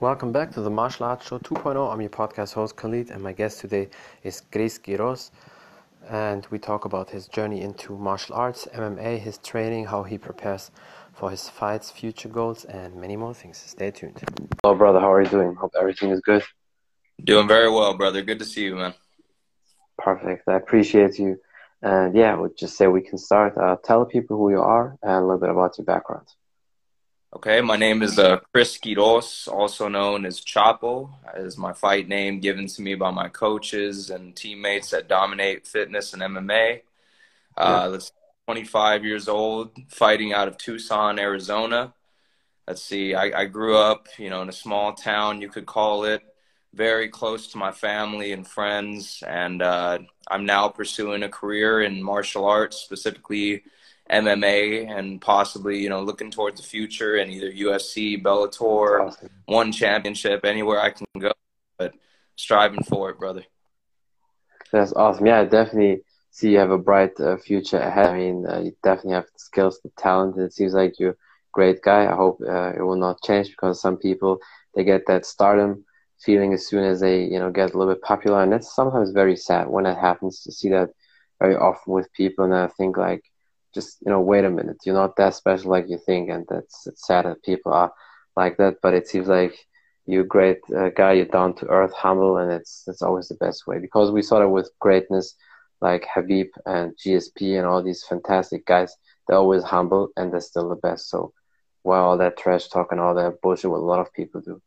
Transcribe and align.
Welcome 0.00 0.32
back 0.32 0.50
to 0.52 0.62
the 0.62 0.70
Martial 0.70 1.04
Arts 1.04 1.28
Show 1.28 1.38
2.0. 1.40 1.92
I'm 1.92 2.00
your 2.00 2.08
podcast 2.08 2.54
host 2.54 2.74
Khalid, 2.74 3.10
and 3.10 3.22
my 3.22 3.34
guest 3.34 3.60
today 3.60 3.90
is 4.22 4.40
Chris 4.50 4.78
Quiroz. 4.78 5.30
And 6.08 6.46
we 6.50 6.58
talk 6.58 6.86
about 6.86 7.10
his 7.10 7.28
journey 7.28 7.60
into 7.60 7.98
martial 7.98 8.34
arts, 8.34 8.66
MMA, 8.72 9.18
his 9.18 9.36
training, 9.36 9.84
how 9.84 10.02
he 10.02 10.16
prepares 10.16 10.70
for 11.12 11.30
his 11.30 11.50
fights, 11.50 11.90
future 11.90 12.30
goals, 12.30 12.64
and 12.64 12.94
many 12.96 13.14
more 13.14 13.34
things. 13.34 13.58
Stay 13.58 13.90
tuned. 13.90 14.22
Hello, 14.62 14.74
brother. 14.74 15.00
How 15.00 15.12
are 15.12 15.20
you 15.20 15.28
doing? 15.28 15.54
Hope 15.54 15.72
everything 15.78 16.08
is 16.12 16.22
good. 16.22 16.44
Doing 17.22 17.46
very 17.46 17.70
well, 17.70 17.92
brother. 17.92 18.22
Good 18.22 18.38
to 18.38 18.46
see 18.46 18.64
you, 18.64 18.76
man. 18.76 18.94
Perfect. 19.98 20.48
I 20.48 20.54
appreciate 20.54 21.18
you. 21.18 21.38
And 21.82 22.14
yeah, 22.14 22.36
we'll 22.36 22.54
just 22.58 22.78
say 22.78 22.86
we 22.86 23.02
can 23.02 23.18
start. 23.18 23.54
Uh, 23.58 23.76
tell 23.84 24.06
people 24.06 24.38
who 24.38 24.48
you 24.50 24.62
are 24.62 24.96
and 25.02 25.12
a 25.12 25.20
little 25.20 25.40
bit 25.40 25.50
about 25.50 25.76
your 25.76 25.84
background. 25.84 26.26
Okay, 27.32 27.60
my 27.60 27.76
name 27.76 28.02
is 28.02 28.18
uh, 28.18 28.38
Chris 28.52 28.76
Quiroz, 28.76 29.46
also 29.46 29.86
known 29.86 30.26
as 30.26 30.40
Chapo, 30.40 31.10
is 31.36 31.56
my 31.56 31.72
fight 31.72 32.08
name 32.08 32.40
given 32.40 32.66
to 32.66 32.82
me 32.82 32.96
by 32.96 33.12
my 33.12 33.28
coaches 33.28 34.10
and 34.10 34.34
teammates 34.34 34.92
at 34.92 35.06
Dominate 35.06 35.64
Fitness 35.64 36.12
and 36.12 36.22
MMA. 36.22 36.80
Uh, 37.56 37.88
let's 37.92 38.10
25 38.48 39.04
years 39.04 39.28
old, 39.28 39.70
fighting 39.86 40.32
out 40.32 40.48
of 40.48 40.58
Tucson, 40.58 41.20
Arizona. 41.20 41.94
Let's 42.66 42.82
see, 42.82 43.14
I, 43.14 43.42
I 43.42 43.44
grew 43.44 43.76
up, 43.76 44.08
you 44.18 44.28
know, 44.28 44.42
in 44.42 44.48
a 44.48 44.52
small 44.52 44.94
town, 44.94 45.40
you 45.40 45.48
could 45.48 45.66
call 45.66 46.02
it, 46.02 46.22
very 46.74 47.08
close 47.08 47.46
to 47.52 47.58
my 47.58 47.70
family 47.70 48.32
and 48.32 48.44
friends, 48.44 49.22
and 49.24 49.62
uh, 49.62 49.98
I'm 50.28 50.46
now 50.46 50.66
pursuing 50.66 51.22
a 51.22 51.28
career 51.28 51.80
in 51.80 52.02
martial 52.02 52.44
arts, 52.44 52.78
specifically 52.78 53.62
MMA 54.10 54.90
and 54.90 55.20
possibly, 55.20 55.78
you 55.78 55.88
know, 55.88 56.02
looking 56.02 56.30
towards 56.30 56.60
the 56.60 56.66
future 56.66 57.16
and 57.16 57.30
either 57.30 57.50
UFC, 57.50 58.22
Bellator, 58.22 59.06
awesome. 59.06 59.30
one 59.46 59.72
championship, 59.72 60.44
anywhere 60.44 60.80
I 60.80 60.90
can 60.90 61.06
go, 61.18 61.32
but 61.78 61.94
striving 62.36 62.82
for 62.82 63.10
it, 63.10 63.18
brother. 63.18 63.44
That's 64.72 64.92
awesome. 64.92 65.26
Yeah, 65.26 65.40
I 65.40 65.44
definitely 65.44 66.02
see 66.30 66.52
you 66.52 66.58
have 66.58 66.70
a 66.70 66.78
bright 66.78 67.18
uh, 67.20 67.36
future 67.36 67.78
ahead. 67.78 68.10
I 68.10 68.16
mean, 68.16 68.46
uh, 68.46 68.60
you 68.60 68.72
definitely 68.82 69.14
have 69.14 69.24
the 69.24 69.38
skills, 69.38 69.80
the 69.82 69.90
talent. 69.98 70.38
It 70.38 70.52
seems 70.52 70.74
like 70.74 70.98
you're 70.98 71.10
a 71.10 71.16
great 71.52 71.82
guy. 71.82 72.10
I 72.10 72.14
hope 72.14 72.40
uh, 72.46 72.72
it 72.76 72.82
will 72.82 72.96
not 72.96 73.22
change 73.22 73.50
because 73.50 73.80
some 73.80 73.96
people, 73.96 74.38
they 74.74 74.84
get 74.84 75.06
that 75.06 75.26
stardom 75.26 75.84
feeling 76.20 76.52
as 76.52 76.66
soon 76.66 76.84
as 76.84 77.00
they, 77.00 77.24
you 77.24 77.38
know, 77.38 77.50
get 77.50 77.74
a 77.74 77.78
little 77.78 77.92
bit 77.92 78.02
popular. 78.02 78.42
And 78.42 78.52
that's 78.52 78.74
sometimes 78.74 79.10
very 79.10 79.36
sad 79.36 79.68
when 79.68 79.86
it 79.86 79.98
happens 79.98 80.42
to 80.42 80.52
see 80.52 80.68
that 80.70 80.90
very 81.40 81.56
often 81.56 81.92
with 81.92 82.12
people. 82.12 82.44
And 82.44 82.54
I 82.54 82.68
think 82.68 82.96
like, 82.96 83.24
just 83.74 83.98
you 84.04 84.10
know 84.10 84.20
wait 84.20 84.44
a 84.44 84.50
minute 84.50 84.76
you're 84.84 84.94
not 84.94 85.16
that 85.16 85.34
special 85.34 85.70
like 85.70 85.88
you 85.88 85.98
think 85.98 86.30
and 86.30 86.46
that's 86.48 86.86
it's 86.86 87.06
sad 87.06 87.24
that 87.24 87.42
people 87.42 87.72
are 87.72 87.92
like 88.36 88.56
that 88.56 88.76
but 88.82 88.94
it 88.94 89.06
seems 89.06 89.28
like 89.28 89.54
you're 90.06 90.22
a 90.22 90.26
great 90.26 90.58
uh, 90.76 90.88
guy 90.90 91.12
you're 91.12 91.26
down 91.26 91.54
to 91.54 91.66
earth 91.68 91.92
humble 91.92 92.38
and 92.38 92.50
it's 92.50 92.82
that's 92.86 93.02
always 93.02 93.28
the 93.28 93.34
best 93.36 93.66
way 93.66 93.78
because 93.78 94.10
we 94.10 94.22
saw 94.22 94.38
that 94.38 94.48
with 94.48 94.70
greatness 94.80 95.34
like 95.80 96.06
Khabib 96.14 96.48
and 96.66 96.92
GSP 96.96 97.56
and 97.56 97.66
all 97.66 97.82
these 97.82 98.04
fantastic 98.04 98.66
guys 98.66 98.94
they're 99.26 99.38
always 99.38 99.62
humble 99.62 100.08
and 100.16 100.32
they're 100.32 100.40
still 100.40 100.68
the 100.68 100.76
best 100.76 101.08
so 101.08 101.32
why 101.82 101.98
all 101.98 102.18
that 102.18 102.36
trash 102.36 102.68
talk 102.68 102.88
and 102.90 103.00
all 103.00 103.14
that 103.14 103.40
bullshit 103.40 103.70
what 103.70 103.78
a 103.78 103.80
lot 103.80 104.00
of 104.00 104.12
people 104.12 104.40
do. 104.40 104.60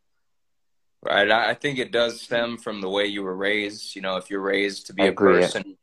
Right 1.01 1.29
i 1.29 1.53
think 1.53 1.79
it 1.79 1.91
does 1.91 2.21
stem 2.21 2.57
from 2.57 2.79
the 2.79 2.89
way 2.89 3.05
you 3.07 3.23
were 3.23 3.35
raised 3.35 3.95
you 3.95 4.01
know 4.01 4.15
if 4.15 4.29
you're 4.29 4.39
raised 4.39 4.87
to 4.87 4.93
be 4.93 5.03
I 5.03 5.07
a 5.07 5.11
agree, 5.11 5.41
person 5.41 5.63
yeah 5.67 5.73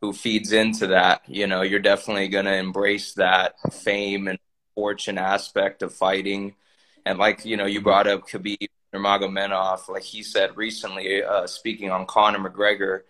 who 0.00 0.12
feeds 0.12 0.52
into 0.52 0.88
that. 0.88 1.22
You 1.26 1.46
know, 1.46 1.62
you're 1.62 1.80
definitely 1.80 2.28
going 2.28 2.44
to 2.44 2.56
embrace 2.56 3.14
that 3.14 3.54
fame 3.72 4.28
and 4.28 4.38
fortune 4.74 5.18
aspect 5.18 5.82
of 5.82 5.94
fighting. 5.94 6.54
And 7.04 7.18
like, 7.18 7.44
you 7.44 7.56
know, 7.56 7.66
you 7.66 7.80
brought 7.80 8.06
up 8.06 8.28
Khabib 8.28 8.68
Nurmagomedov, 8.94 9.88
like 9.88 10.02
he 10.02 10.22
said 10.22 10.56
recently, 10.56 11.22
uh, 11.22 11.46
speaking 11.46 11.90
on 11.90 12.06
Conor 12.06 12.38
McGregor, 12.38 13.02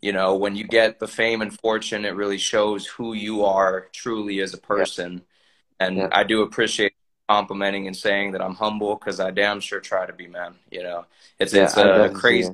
you 0.00 0.12
know, 0.12 0.36
when 0.36 0.54
you 0.54 0.64
get 0.64 0.98
the 0.98 1.08
fame 1.08 1.40
and 1.40 1.58
fortune, 1.58 2.04
it 2.04 2.14
really 2.14 2.38
shows 2.38 2.86
who 2.86 3.14
you 3.14 3.44
are 3.44 3.88
truly 3.92 4.40
as 4.40 4.52
a 4.52 4.58
person. 4.58 5.22
Yeah. 5.80 5.86
And 5.86 5.96
yeah. 5.96 6.08
I 6.12 6.24
do 6.24 6.42
appreciate 6.42 6.92
complimenting 7.28 7.86
and 7.86 7.96
saying 7.96 8.32
that 8.32 8.42
I'm 8.42 8.54
humble 8.54 8.96
because 8.96 9.18
I 9.18 9.30
damn 9.30 9.60
sure 9.60 9.80
try 9.80 10.04
to 10.04 10.12
be, 10.12 10.26
man. 10.26 10.56
You 10.70 10.82
know, 10.82 11.06
it's 11.38 11.54
yeah, 11.54 11.64
it's 11.64 11.76
a 11.76 12.10
crazy. 12.14 12.52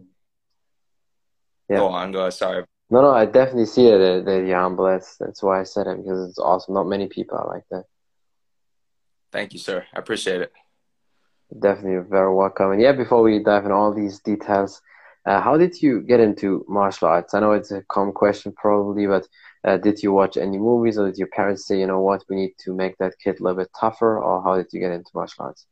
Yeah. 1.69 1.79
Go 1.79 1.89
on, 1.89 2.13
go. 2.13 2.31
Sorry. 2.31 2.65
No, 2.91 3.03
no, 3.03 3.11
I 3.11 3.25
definitely 3.25 3.67
see 3.67 3.87
it 3.87 4.01
at, 4.01 4.29
at 4.29 4.51
Humble. 4.51 4.87
That's 4.87 5.17
that's 5.17 5.43
why 5.43 5.61
I 5.61 5.63
said 5.63 5.87
it 5.87 5.99
because 5.99 6.29
it's 6.29 6.39
awesome. 6.39 6.75
Not 6.75 6.89
many 6.89 7.07
people 7.07 7.39
are 7.39 7.47
like 7.47 7.65
that. 7.71 7.85
Thank 9.31 9.53
you, 9.53 9.61
sir. 9.61 9.87
I 9.95 9.99
appreciate 10.01 10.41
it. 10.41 10.53
Definitely 11.57 12.05
very 12.09 12.35
welcome. 12.35 12.73
And 12.73 12.83
yeah, 12.83 12.93
before 12.93 13.23
we 13.23 13.39
dive 13.39 13.65
in 13.65 13.73
all 13.73 13.95
these 13.95 14.19
details, 14.21 14.83
uh, 15.25 15.41
how 15.41 15.57
did 15.57 15.81
you 15.81 16.01
get 16.01 16.19
into 16.19 16.65
martial 16.69 17.09
arts? 17.09 17.35
I 17.35 17.41
know 17.41 17.53
it's 17.53 17.71
a 17.71 17.83
common 17.83 18.13
question 18.13 18.53
probably, 18.57 19.07
but 19.07 19.27
uh, 19.65 19.77
did 19.77 20.03
you 20.03 20.13
watch 20.13 20.37
any 20.37 20.59
movies 20.59 20.99
or 20.99 21.07
did 21.07 21.19
your 21.19 21.29
parents 21.29 21.67
say, 21.67 21.79
you 21.79 21.87
know 21.87 22.01
what, 22.01 22.25
we 22.29 22.37
need 22.37 22.55
to 22.65 22.75
make 22.75 22.97
that 22.99 23.15
kid 23.23 23.39
a 23.39 23.43
little 23.43 23.59
bit 23.59 23.71
tougher, 23.79 24.19
or 24.19 24.43
how 24.43 24.57
did 24.57 24.67
you 24.73 24.81
get 24.81 24.93
into 24.93 25.11
martial 25.15 25.45
arts? 25.45 25.67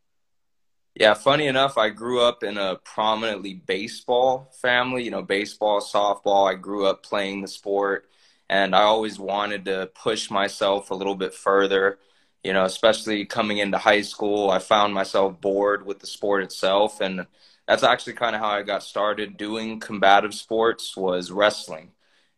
Yeah, 0.98 1.14
funny 1.14 1.46
enough, 1.46 1.78
I 1.78 1.90
grew 1.90 2.20
up 2.22 2.42
in 2.42 2.58
a 2.58 2.76
prominently 2.76 3.54
baseball 3.54 4.50
family, 4.60 5.04
you 5.04 5.12
know, 5.12 5.22
baseball, 5.22 5.80
softball. 5.80 6.50
I 6.50 6.54
grew 6.54 6.86
up 6.86 7.04
playing 7.04 7.40
the 7.42 7.48
sport 7.48 8.10
and 8.50 8.74
I 8.74 8.82
always 8.82 9.16
wanted 9.18 9.64
to 9.66 9.90
push 9.94 10.28
myself 10.28 10.90
a 10.90 10.94
little 10.96 11.14
bit 11.14 11.34
further, 11.34 12.00
you 12.42 12.52
know, 12.52 12.64
especially 12.64 13.24
coming 13.26 13.58
into 13.58 13.78
high 13.78 14.02
school. 14.02 14.50
I 14.50 14.58
found 14.58 14.92
myself 14.92 15.40
bored 15.40 15.86
with 15.86 16.00
the 16.00 16.08
sport 16.08 16.42
itself 16.42 17.00
and 17.00 17.26
that's 17.68 17.84
actually 17.84 18.14
kind 18.14 18.34
of 18.34 18.42
how 18.42 18.48
I 18.50 18.62
got 18.62 18.82
started 18.82 19.36
doing 19.36 19.78
combative 19.78 20.34
sports 20.34 20.96
was 20.96 21.30
wrestling. 21.30 21.92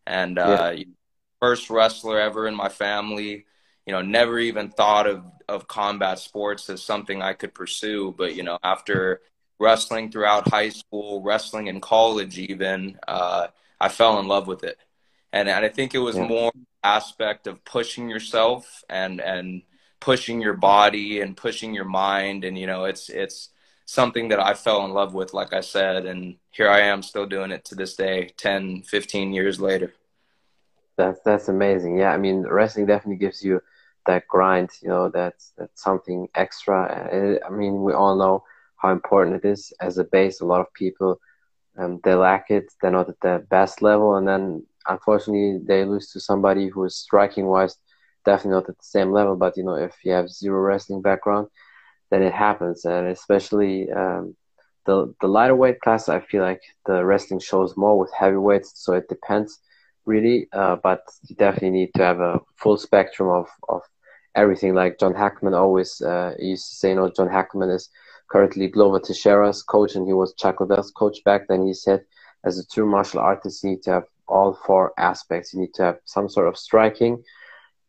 And 0.05 0.37
uh, 0.37 0.75
first 1.39 1.69
wrestler 1.69 2.19
ever 2.19 2.47
in 2.47 2.55
my 2.55 2.69
family, 2.69 3.45
you 3.91 3.97
know, 3.97 4.01
never 4.01 4.39
even 4.39 4.69
thought 4.69 5.05
of 5.05 5.21
of 5.49 5.67
combat 5.67 6.17
sports 6.17 6.69
as 6.69 6.81
something 6.81 7.21
I 7.21 7.33
could 7.33 7.53
pursue. 7.53 8.15
But 8.17 8.35
you 8.35 8.43
know, 8.43 8.57
after 8.63 9.19
wrestling 9.59 10.09
throughout 10.09 10.47
high 10.47 10.69
school, 10.69 11.21
wrestling 11.21 11.67
in 11.67 11.81
college, 11.81 12.39
even 12.39 12.97
uh, 13.05 13.47
I 13.81 13.89
fell 13.89 14.17
in 14.21 14.29
love 14.29 14.47
with 14.47 14.63
it, 14.63 14.77
and, 15.33 15.49
and 15.49 15.65
I 15.65 15.67
think 15.67 15.93
it 15.93 15.99
was 15.99 16.15
yeah. 16.15 16.25
more 16.25 16.53
aspect 16.81 17.47
of 17.47 17.65
pushing 17.65 18.07
yourself 18.07 18.81
and 18.89 19.19
and 19.19 19.63
pushing 19.99 20.39
your 20.39 20.53
body 20.53 21.19
and 21.19 21.35
pushing 21.35 21.73
your 21.73 21.83
mind, 21.83 22.45
and 22.45 22.57
you 22.57 22.67
know, 22.67 22.85
it's 22.85 23.09
it's 23.09 23.49
something 23.83 24.29
that 24.29 24.39
I 24.39 24.53
fell 24.53 24.85
in 24.85 24.91
love 24.91 25.13
with, 25.13 25.33
like 25.33 25.51
I 25.51 25.59
said, 25.59 26.05
and 26.05 26.37
here 26.51 26.69
I 26.69 26.79
am 26.83 27.03
still 27.03 27.25
doing 27.25 27.51
it 27.51 27.65
to 27.65 27.75
this 27.75 27.97
day, 27.97 28.31
10, 28.37 28.83
15 28.83 29.33
years 29.33 29.59
later. 29.59 29.93
That's 30.95 31.19
that's 31.25 31.49
amazing. 31.49 31.97
Yeah, 31.97 32.13
I 32.13 32.17
mean, 32.17 32.43
wrestling 32.43 32.85
definitely 32.85 33.17
gives 33.17 33.43
you 33.43 33.61
that 34.07 34.27
grind, 34.27 34.69
you 34.81 34.89
know, 34.89 35.09
that's 35.09 35.53
that's 35.57 35.83
something 35.83 36.27
extra. 36.35 37.39
I 37.45 37.49
mean, 37.49 37.83
we 37.83 37.93
all 37.93 38.15
know 38.17 38.43
how 38.77 38.91
important 38.91 39.43
it 39.43 39.47
is 39.47 39.73
as 39.81 39.97
a 39.97 40.03
base. 40.03 40.41
A 40.41 40.45
lot 40.45 40.61
of 40.61 40.73
people 40.73 41.19
um, 41.77 41.99
they 42.03 42.15
lack 42.15 42.49
it. 42.49 42.65
They're 42.81 42.91
not 42.91 43.09
at 43.09 43.19
the 43.21 43.45
best 43.49 43.81
level, 43.81 44.15
and 44.15 44.27
then 44.27 44.65
unfortunately 44.87 45.59
they 45.65 45.85
lose 45.85 46.11
to 46.11 46.19
somebody 46.19 46.67
who 46.67 46.83
is 46.85 46.95
striking 46.97 47.45
wise 47.45 47.77
definitely 48.25 48.51
not 48.59 48.69
at 48.69 48.77
the 48.77 48.83
same 48.83 49.11
level. 49.11 49.35
But 49.35 49.57
you 49.57 49.63
know, 49.63 49.75
if 49.75 49.95
you 50.03 50.11
have 50.11 50.29
zero 50.29 50.59
wrestling 50.61 51.01
background, 51.01 51.47
then 52.09 52.21
it 52.23 52.33
happens, 52.33 52.85
and 52.85 53.07
especially 53.07 53.91
um, 53.91 54.35
the 54.85 55.13
the 55.21 55.27
lighter 55.27 55.55
weight 55.55 55.79
class. 55.81 56.09
I 56.09 56.19
feel 56.19 56.41
like 56.43 56.61
the 56.85 57.03
wrestling 57.05 57.39
shows 57.39 57.77
more 57.77 57.97
with 57.97 58.11
heavyweights, 58.13 58.73
so 58.75 58.93
it 58.93 59.07
depends 59.09 59.59
really. 60.05 60.47
Uh, 60.51 60.77
but 60.83 61.03
you 61.27 61.35
definitely 61.35 61.71
need 61.71 61.91
to 61.95 62.03
have 62.03 62.19
a 62.19 62.39
full 62.55 62.77
spectrum 62.77 63.29
of 63.29 63.47
of 63.69 63.81
everything. 64.35 64.73
Like 64.73 64.99
John 64.99 65.13
Hackleman 65.13 65.57
always 65.57 66.01
uh, 66.01 66.33
used 66.39 66.69
to 66.69 66.75
say, 66.75 66.89
you 66.89 66.95
know, 66.95 67.09
John 67.09 67.29
Hackleman 67.29 67.73
is 67.73 67.89
currently 68.29 68.67
Glover 68.67 68.99
Teixeira's 68.99 69.61
coach, 69.63 69.95
and 69.95 70.07
he 70.07 70.13
was 70.13 70.33
Chuck 70.35 70.59
Liddell's 70.59 70.91
coach 70.91 71.23
back 71.25 71.47
then. 71.47 71.65
He 71.65 71.73
said, 71.73 72.01
as 72.45 72.57
a 72.57 72.65
true 72.65 72.85
martial 72.85 73.19
artist, 73.19 73.63
you 73.63 73.71
need 73.71 73.83
to 73.83 73.91
have 73.91 74.03
all 74.27 74.57
four 74.65 74.93
aspects. 74.97 75.53
You 75.53 75.59
need 75.59 75.73
to 75.75 75.83
have 75.83 75.97
some 76.05 76.29
sort 76.29 76.47
of 76.47 76.57
striking, 76.57 77.21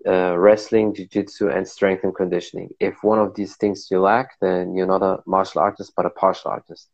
uh, 0.06 0.36
wrestling, 0.36 0.94
jiu-jitsu, 0.94 1.48
and 1.48 1.66
strength 1.66 2.02
and 2.02 2.14
conditioning. 2.14 2.70
If 2.80 3.04
one 3.04 3.20
of 3.20 3.34
these 3.36 3.56
things 3.56 3.86
you 3.90 4.00
lack, 4.00 4.32
then 4.40 4.74
you're 4.74 4.86
not 4.86 5.02
a 5.02 5.22
martial 5.26 5.60
artist, 5.60 5.92
but 5.96 6.06
a 6.06 6.10
partial 6.10 6.50
artist. 6.50 6.88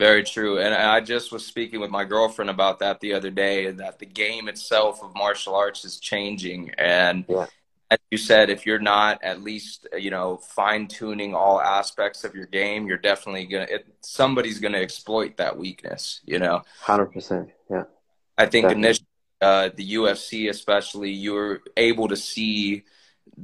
Very 0.00 0.24
true. 0.24 0.58
And 0.58 0.74
I 0.74 1.00
just 1.00 1.30
was 1.30 1.46
speaking 1.46 1.78
with 1.78 1.90
my 1.90 2.04
girlfriend 2.04 2.50
about 2.50 2.80
that 2.80 3.00
the 3.00 3.12
other 3.12 3.30
day, 3.30 3.70
that 3.70 3.98
the 3.98 4.06
game 4.06 4.48
itself 4.48 5.02
of 5.02 5.14
martial 5.14 5.54
arts 5.54 5.84
is 5.84 6.00
changing. 6.00 6.70
And 6.78 7.24
yeah 7.28 7.46
as 7.90 7.98
you 8.10 8.18
said, 8.18 8.50
if 8.50 8.66
you're 8.66 8.78
not 8.78 9.22
at 9.22 9.42
least 9.42 9.88
you 9.98 10.10
know 10.10 10.36
fine 10.36 10.86
tuning 10.86 11.34
all 11.34 11.60
aspects 11.60 12.24
of 12.24 12.34
your 12.34 12.46
game, 12.46 12.86
you're 12.86 12.98
definitely 12.98 13.46
gonna 13.46 13.66
somebody's 14.00 14.60
gonna 14.60 14.78
exploit 14.78 15.36
that 15.38 15.58
weakness. 15.58 16.20
You 16.24 16.38
know, 16.38 16.62
hundred 16.80 17.06
percent. 17.06 17.50
Yeah, 17.68 17.84
I 18.38 18.46
think 18.46 18.64
definitely. 18.64 18.84
initially 18.84 19.06
uh, 19.40 19.70
the 19.74 19.94
UFC, 19.94 20.48
especially, 20.48 21.10
you 21.10 21.32
were 21.32 21.62
able 21.76 22.08
to 22.08 22.16
see 22.16 22.84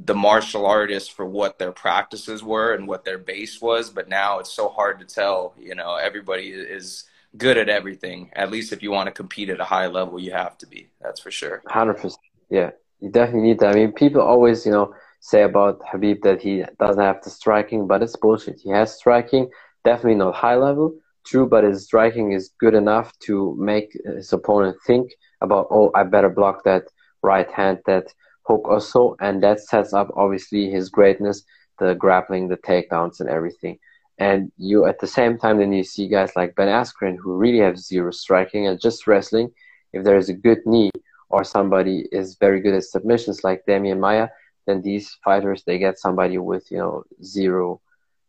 the 0.04 0.14
martial 0.14 0.66
artists 0.66 1.08
for 1.08 1.24
what 1.24 1.58
their 1.58 1.72
practices 1.72 2.42
were 2.42 2.74
and 2.74 2.86
what 2.86 3.04
their 3.04 3.18
base 3.18 3.60
was. 3.60 3.90
But 3.90 4.08
now 4.08 4.38
it's 4.38 4.52
so 4.52 4.68
hard 4.68 4.98
to 5.00 5.04
tell. 5.06 5.54
You 5.58 5.74
know, 5.74 5.96
everybody 5.96 6.48
is 6.50 7.04
good 7.36 7.56
at 7.56 7.68
everything. 7.68 8.30
At 8.34 8.50
least 8.50 8.72
if 8.72 8.82
you 8.82 8.90
want 8.90 9.06
to 9.06 9.12
compete 9.12 9.50
at 9.50 9.60
a 9.60 9.64
high 9.64 9.86
level, 9.86 10.18
you 10.18 10.32
have 10.32 10.58
to 10.58 10.66
be. 10.66 10.88
That's 11.00 11.20
for 11.20 11.30
sure. 11.30 11.62
Hundred 11.66 11.94
percent. 11.94 12.20
Yeah, 12.50 12.70
you 13.00 13.10
definitely 13.10 13.48
need 13.48 13.60
that. 13.60 13.72
I 13.72 13.74
mean, 13.74 13.92
people 13.92 14.20
always, 14.20 14.64
you 14.66 14.72
know, 14.72 14.94
say 15.20 15.42
about 15.42 15.80
Khabib 15.80 16.22
that 16.22 16.40
he 16.40 16.64
doesn't 16.78 17.02
have 17.02 17.22
the 17.22 17.30
striking, 17.30 17.86
but 17.86 18.02
it's 18.02 18.16
bullshit. 18.16 18.60
He 18.60 18.70
has 18.70 18.96
striking, 18.96 19.50
definitely 19.84 20.14
not 20.16 20.34
high 20.34 20.56
level, 20.56 20.94
true, 21.26 21.48
but 21.48 21.64
his 21.64 21.84
striking 21.84 22.32
is 22.32 22.50
good 22.60 22.74
enough 22.74 23.18
to 23.20 23.56
make 23.58 23.98
his 24.04 24.32
opponent 24.32 24.76
think 24.86 25.10
about, 25.40 25.66
oh, 25.70 25.90
I 25.94 26.04
better 26.04 26.28
block 26.30 26.62
that 26.64 26.84
right 27.22 27.50
hand, 27.50 27.80
that 27.86 28.12
hook 28.46 28.68
or 28.68 28.80
so, 28.80 29.16
and 29.20 29.42
that 29.42 29.60
sets 29.60 29.92
up 29.92 30.10
obviously 30.16 30.70
his 30.70 30.88
greatness, 30.88 31.42
the 31.78 31.94
grappling, 31.94 32.48
the 32.48 32.56
takedowns, 32.56 33.20
and 33.20 33.28
everything. 33.28 33.78
And 34.18 34.50
you, 34.56 34.86
at 34.86 34.98
the 34.98 35.06
same 35.06 35.38
time, 35.38 35.58
then 35.58 35.72
you 35.72 35.84
see 35.84 36.08
guys 36.08 36.34
like 36.36 36.54
Ben 36.54 36.68
Askren 36.68 37.16
who 37.16 37.36
really 37.36 37.58
have 37.58 37.78
zero 37.78 38.10
striking 38.10 38.66
and 38.66 38.80
just 38.80 39.06
wrestling. 39.06 39.50
If 39.92 40.04
there 40.04 40.16
is 40.16 40.28
a 40.28 40.34
good 40.34 40.60
knee 40.64 40.90
or 41.28 41.44
somebody 41.44 42.06
is 42.12 42.36
very 42.36 42.60
good 42.60 42.74
at 42.74 42.84
submissions 42.84 43.44
like 43.44 43.66
Demian 43.66 43.98
Maia, 43.98 44.28
then 44.66 44.82
these 44.82 45.16
fighters 45.24 45.62
they 45.64 45.78
get 45.78 45.98
somebody 45.98 46.38
with 46.38 46.70
you 46.70 46.78
know 46.78 47.04
zero 47.22 47.80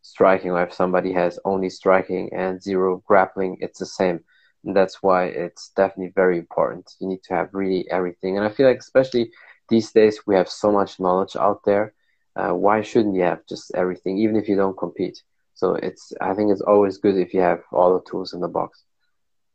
striking, 0.02 0.50
or 0.50 0.62
if 0.62 0.72
somebody 0.72 1.12
has 1.12 1.38
only 1.44 1.70
striking 1.70 2.30
and 2.32 2.62
zero 2.62 3.02
grappling, 3.06 3.56
it's 3.60 3.78
the 3.78 3.86
same. 3.86 4.20
And 4.64 4.76
that's 4.76 5.02
why 5.02 5.26
it's 5.26 5.70
definitely 5.70 6.12
very 6.14 6.38
important. 6.38 6.92
You 7.00 7.08
need 7.08 7.22
to 7.24 7.34
have 7.34 7.54
really 7.54 7.88
everything. 7.90 8.36
And 8.36 8.46
I 8.46 8.50
feel 8.50 8.66
like 8.66 8.78
especially 8.78 9.30
these 9.68 9.92
days 9.92 10.20
we 10.26 10.34
have 10.34 10.48
so 10.48 10.72
much 10.72 11.00
knowledge 11.00 11.36
out 11.36 11.64
there. 11.64 11.94
Uh, 12.34 12.52
why 12.52 12.82
shouldn't 12.82 13.16
you 13.16 13.22
have 13.22 13.46
just 13.46 13.72
everything, 13.74 14.18
even 14.18 14.36
if 14.36 14.48
you 14.48 14.56
don't 14.56 14.78
compete? 14.78 15.22
So 15.54 15.74
it's 15.74 16.12
I 16.20 16.34
think 16.34 16.52
it's 16.52 16.60
always 16.60 16.98
good 16.98 17.16
if 17.16 17.34
you 17.34 17.40
have 17.40 17.62
all 17.72 17.94
the 17.94 18.10
tools 18.10 18.32
in 18.32 18.40
the 18.40 18.48
box. 18.48 18.84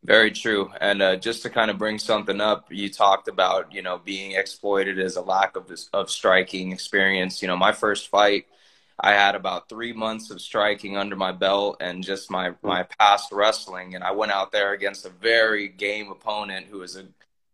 Very 0.04 0.32
true. 0.32 0.70
And 0.82 1.02
uh, 1.02 1.16
just 1.16 1.44
to 1.44 1.50
kind 1.50 1.72
of 1.72 1.78
bring 1.78 1.98
something 1.98 2.42
up, 2.42 2.66
you 2.70 2.90
talked 2.90 3.30
about 3.30 3.74
you 3.74 3.82
know 3.82 4.00
being 4.04 4.34
exploited 4.34 5.00
as 5.00 5.16
a 5.16 5.22
lack 5.22 5.56
of 5.56 5.72
of 5.94 6.10
striking 6.10 6.74
experience. 6.74 7.42
You 7.42 7.48
know, 7.48 7.56
my 7.56 7.72
first 7.72 8.10
fight, 8.10 8.48
I 9.00 9.12
had 9.12 9.36
about 9.36 9.70
three 9.70 9.94
months 9.94 10.30
of 10.30 10.42
striking 10.42 10.98
under 10.98 11.16
my 11.16 11.32
belt 11.32 11.78
and 11.80 12.04
just 12.04 12.30
my 12.30 12.50
mm-hmm. 12.50 12.68
my 12.68 12.84
past 13.00 13.32
wrestling, 13.32 13.96
and 13.96 14.04
I 14.04 14.12
went 14.12 14.34
out 14.34 14.52
there 14.52 14.74
against 14.74 15.06
a 15.06 15.10
very 15.10 15.70
game 15.70 16.12
opponent 16.12 16.68
who 16.70 16.80
was 16.80 16.98
a 16.98 17.06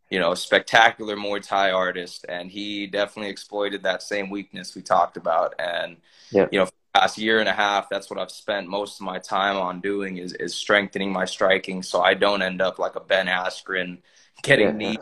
you 0.10 0.20
know, 0.20 0.34
spectacular 0.34 1.16
Muay 1.16 1.46
Thai 1.46 1.72
artist, 1.72 2.26
and 2.28 2.50
he 2.50 2.88
definitely 2.88 3.30
exploited 3.30 3.84
that 3.84 4.02
same 4.02 4.30
weakness 4.30 4.76
we 4.76 4.82
talked 4.82 5.18
about. 5.18 5.54
And 5.60 5.98
yeah. 6.32 6.48
you 6.52 6.60
know, 6.60 6.70
past 6.94 7.18
year 7.18 7.40
and 7.40 7.48
a 7.48 7.54
half, 7.54 7.90
that's 7.90 8.10
what 8.10 8.20
I've 8.20 8.32
spent 8.32 8.68
most 8.68 9.00
of 9.00 9.06
my 9.06 9.20
time 9.20 9.58
on 9.58 9.82
doing 9.82 10.18
is 10.18 10.34
is 10.34 10.56
strengthening 10.56 11.12
my 11.12 11.26
striking, 11.26 11.84
so 11.84 12.02
I 12.02 12.14
don't 12.14 12.42
end 12.42 12.62
up 12.62 12.80
like 12.80 12.96
a 12.96 13.02
Ben 13.02 13.28
Askren 13.28 14.00
getting 14.42 14.68
yeah. 14.68 14.72
knee 14.72 14.98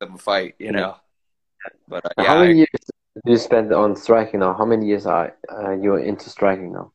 of 0.00 0.14
a 0.14 0.18
fight, 0.18 0.54
you 0.58 0.72
know. 0.72 0.96
But 1.88 2.04
uh, 2.04 2.08
yeah, 2.18 2.24
how 2.24 2.38
many 2.40 2.52
I, 2.52 2.56
years 2.56 2.68
do 3.24 3.32
you 3.32 3.38
spend 3.38 3.72
on 3.72 3.96
striking 3.96 4.40
now? 4.40 4.54
How 4.54 4.64
many 4.64 4.86
years 4.86 5.06
are 5.06 5.36
uh, 5.50 5.72
you 5.72 5.96
into 5.96 6.30
striking 6.30 6.72
now? 6.72 6.92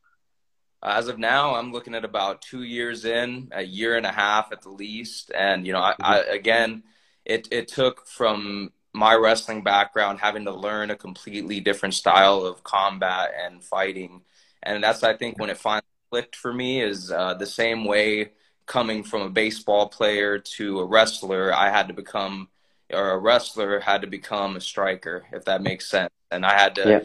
As 0.82 1.08
of 1.08 1.18
now, 1.18 1.54
I'm 1.54 1.72
looking 1.72 1.94
at 1.94 2.04
about 2.04 2.42
two 2.42 2.62
years 2.62 3.04
in, 3.04 3.48
a 3.52 3.62
year 3.62 3.96
and 3.96 4.06
a 4.06 4.12
half 4.12 4.52
at 4.52 4.62
the 4.62 4.70
least, 4.70 5.32
and 5.36 5.66
you 5.66 5.72
know, 5.72 5.80
I, 5.80 5.94
I 6.00 6.18
mm-hmm. 6.18 6.32
again, 6.32 6.82
it 7.24 7.48
it 7.50 7.68
took 7.68 8.06
from 8.06 8.72
my 8.92 9.14
wrestling 9.14 9.62
background 9.62 10.18
having 10.18 10.44
to 10.44 10.52
learn 10.52 10.90
a 10.90 10.96
completely 10.96 11.60
different 11.60 11.94
style 11.94 12.44
of 12.44 12.64
combat 12.64 13.30
and 13.38 13.62
fighting 13.62 14.22
and 14.62 14.82
that's 14.82 15.02
i 15.02 15.14
think 15.14 15.38
when 15.38 15.50
it 15.50 15.58
finally 15.58 15.82
clicked 16.10 16.34
for 16.34 16.52
me 16.52 16.80
is 16.82 17.12
uh, 17.12 17.34
the 17.34 17.46
same 17.46 17.84
way 17.84 18.30
coming 18.66 19.02
from 19.04 19.22
a 19.22 19.30
baseball 19.30 19.88
player 19.88 20.38
to 20.38 20.80
a 20.80 20.84
wrestler 20.84 21.52
i 21.54 21.70
had 21.70 21.88
to 21.88 21.94
become 21.94 22.48
or 22.92 23.10
a 23.10 23.18
wrestler 23.18 23.78
had 23.80 24.00
to 24.00 24.06
become 24.06 24.56
a 24.56 24.60
striker 24.60 25.26
if 25.32 25.44
that 25.44 25.62
makes 25.62 25.88
sense 25.88 26.12
and 26.30 26.44
i 26.44 26.58
had 26.58 26.74
to 26.74 26.88
yeah. 26.88 27.00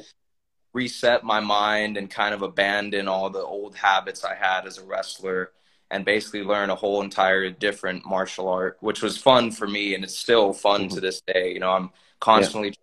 Reset 0.73 1.23
my 1.23 1.39
mind 1.39 1.97
and 1.97 2.09
kind 2.09 2.33
of 2.33 2.41
abandon 2.41 3.07
all 3.07 3.29
the 3.29 3.39
old 3.39 3.75
habits 3.75 4.23
i 4.23 4.33
had 4.33 4.65
as 4.65 4.77
a 4.77 4.85
wrestler 4.85 5.51
and 5.93 6.05
basically 6.05 6.41
learn 6.41 6.71
a 6.71 6.75
whole 6.75 7.03
entire 7.03 7.51
different 7.51 8.03
martial 8.03 8.49
art, 8.49 8.77
which 8.79 9.03
was 9.03 9.15
fun 9.15 9.51
for 9.51 9.67
me, 9.67 9.93
and 9.93 10.03
it's 10.03 10.17
still 10.17 10.51
fun 10.51 10.81
mm-hmm. 10.81 10.95
to 10.95 10.99
this 10.99 11.21
day. 11.21 11.53
You 11.53 11.59
know, 11.59 11.69
I'm 11.69 11.91
constantly 12.19 12.69
yeah. 12.69 12.73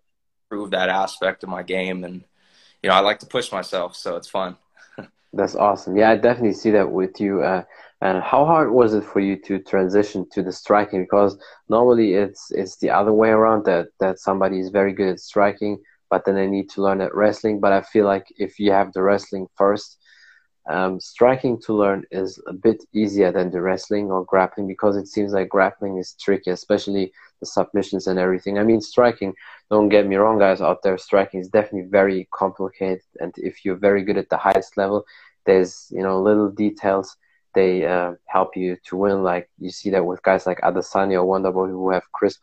improve 0.49 0.71
that 0.71 0.89
aspect 0.89 1.43
of 1.43 1.49
my 1.49 1.65
game, 1.65 2.05
and 2.05 2.23
you 2.83 2.89
know, 2.89 2.95
I 2.95 3.01
like 3.01 3.19
to 3.19 3.27
push 3.27 3.51
myself, 3.51 3.97
so 3.97 4.15
it's 4.15 4.29
fun. 4.29 4.57
That's 5.33 5.57
awesome. 5.57 5.97
Yeah, 5.97 6.11
I 6.11 6.17
definitely 6.17 6.53
see 6.53 6.71
that 6.71 6.89
with 6.89 7.21
you. 7.21 7.43
Uh, 7.43 7.65
and 8.01 8.23
how 8.23 8.45
hard 8.45 8.71
was 8.71 8.95
it 8.95 9.05
for 9.05 9.19
you 9.19 9.37
to 9.43 9.59
transition 9.59 10.27
to 10.31 10.43
the 10.45 10.53
striking? 10.53 11.03
Because 11.03 11.37
normally 11.69 12.15
it's 12.15 12.53
it's 12.53 12.77
the 12.77 12.91
other 12.91 13.13
way 13.13 13.31
around 13.31 13.65
that 13.65 13.89
that 13.99 14.21
somebody 14.21 14.61
is 14.61 14.71
very 14.71 14.93
good 14.93 15.09
at 15.09 15.19
striking, 15.19 15.81
but 16.11 16.25
then 16.25 16.35
they 16.35 16.47
need 16.47 16.69
to 16.71 16.83
learn 16.83 17.01
at 17.01 17.15
wrestling. 17.15 17.61
But 17.61 17.73
I 17.73 17.83
feel 17.83 18.05
like 18.05 18.27
if 18.37 18.59
you 18.59 18.73
have 18.73 18.93
the 18.93 19.03
wrestling 19.03 19.47
first, 19.57 19.97
um, 20.69 21.01
striking 21.01 21.61
to 21.62 21.73
learn 21.73 22.05
is 22.11 22.41
a 22.47 22.53
bit 22.53 22.85
easier 22.93 23.33
than 23.33 23.51
the 23.51 23.61
wrestling 23.61 24.11
or 24.11 24.25
grappling 24.25 24.67
because 24.69 24.97
it 24.97 25.09
seems 25.09 25.33
like 25.33 25.49
grappling 25.49 25.99
is 25.99 26.15
tricky, 26.21 26.51
especially 26.51 27.12
the 27.41 27.47
submissions 27.47 28.07
and 28.07 28.19
everything. 28.19 28.59
I 28.59 28.65
mean, 28.65 28.81
striking, 28.81 29.33
don't 29.71 29.89
get 29.89 30.07
me 30.07 30.17
wrong, 30.17 30.39
guys 30.39 30.61
out 30.61 30.83
there, 30.83 30.99
striking 30.99 31.41
is 31.41 31.49
definitely 31.49 31.89
very 31.91 32.29
complicated. 32.33 33.03
And 33.19 33.33
if 33.37 33.65
you're 33.65 33.77
very 33.77 34.05
good 34.05 34.19
at 34.19 34.29
the 34.29 34.37
highest 34.37 34.77
level, 34.77 35.05
there's, 35.47 35.89
you 35.91 36.03
know, 36.03 36.21
little 36.21 36.51
details 36.51 37.17
they 37.55 37.85
uh, 37.85 38.12
help 38.27 38.57
you 38.57 38.77
to 38.87 38.97
win. 38.97 39.23
Like 39.23 39.51
you 39.59 39.71
see 39.71 39.91
that 39.91 40.05
with 40.05 40.23
guys 40.23 40.47
like 40.47 40.61
Adesanya 40.61 41.25
or 41.25 41.41
Wonderboy 41.41 41.71
who 41.71 41.91
have 41.91 42.12
crisp 42.12 42.41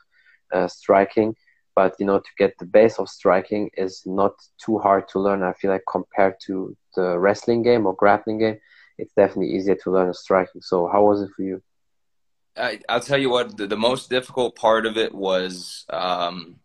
uh, 0.51 0.67
striking 0.67 1.35
but 1.77 1.93
you 1.99 2.07
know 2.07 2.19
to 2.19 2.33
get 2.39 2.57
the 2.57 2.65
base 2.65 2.95
of 2.97 3.07
striking 3.07 3.69
is 3.77 4.01
not 4.07 4.33
too 4.63 4.79
hard 4.79 5.07
to 5.09 5.19
learn. 5.19 5.43
I 5.43 5.53
feel 5.53 5.69
like 5.69 5.83
compared 5.97 6.35
to 6.47 6.75
the 6.95 7.19
wrestling 7.19 7.61
game 7.61 7.85
or 7.85 7.93
grappling 7.93 8.39
game 8.39 8.57
it's 8.97 9.13
definitely 9.13 9.51
easier 9.55 9.75
to 9.83 9.91
learn 9.91 10.11
striking. 10.15 10.61
So 10.61 10.89
how 10.91 11.03
was 11.03 11.21
it 11.21 11.29
for 11.35 11.43
you? 11.43 11.61
I, 12.57 12.79
will 12.89 12.99
tell 12.99 13.19
you 13.19 13.29
what 13.29 13.55
the, 13.55 13.67
the, 13.67 13.77
most 13.77 14.09
difficult 14.09 14.55
part 14.55 14.87
of 14.87 14.97
it 14.97 15.13
was 15.13 15.85
um, 15.91 16.55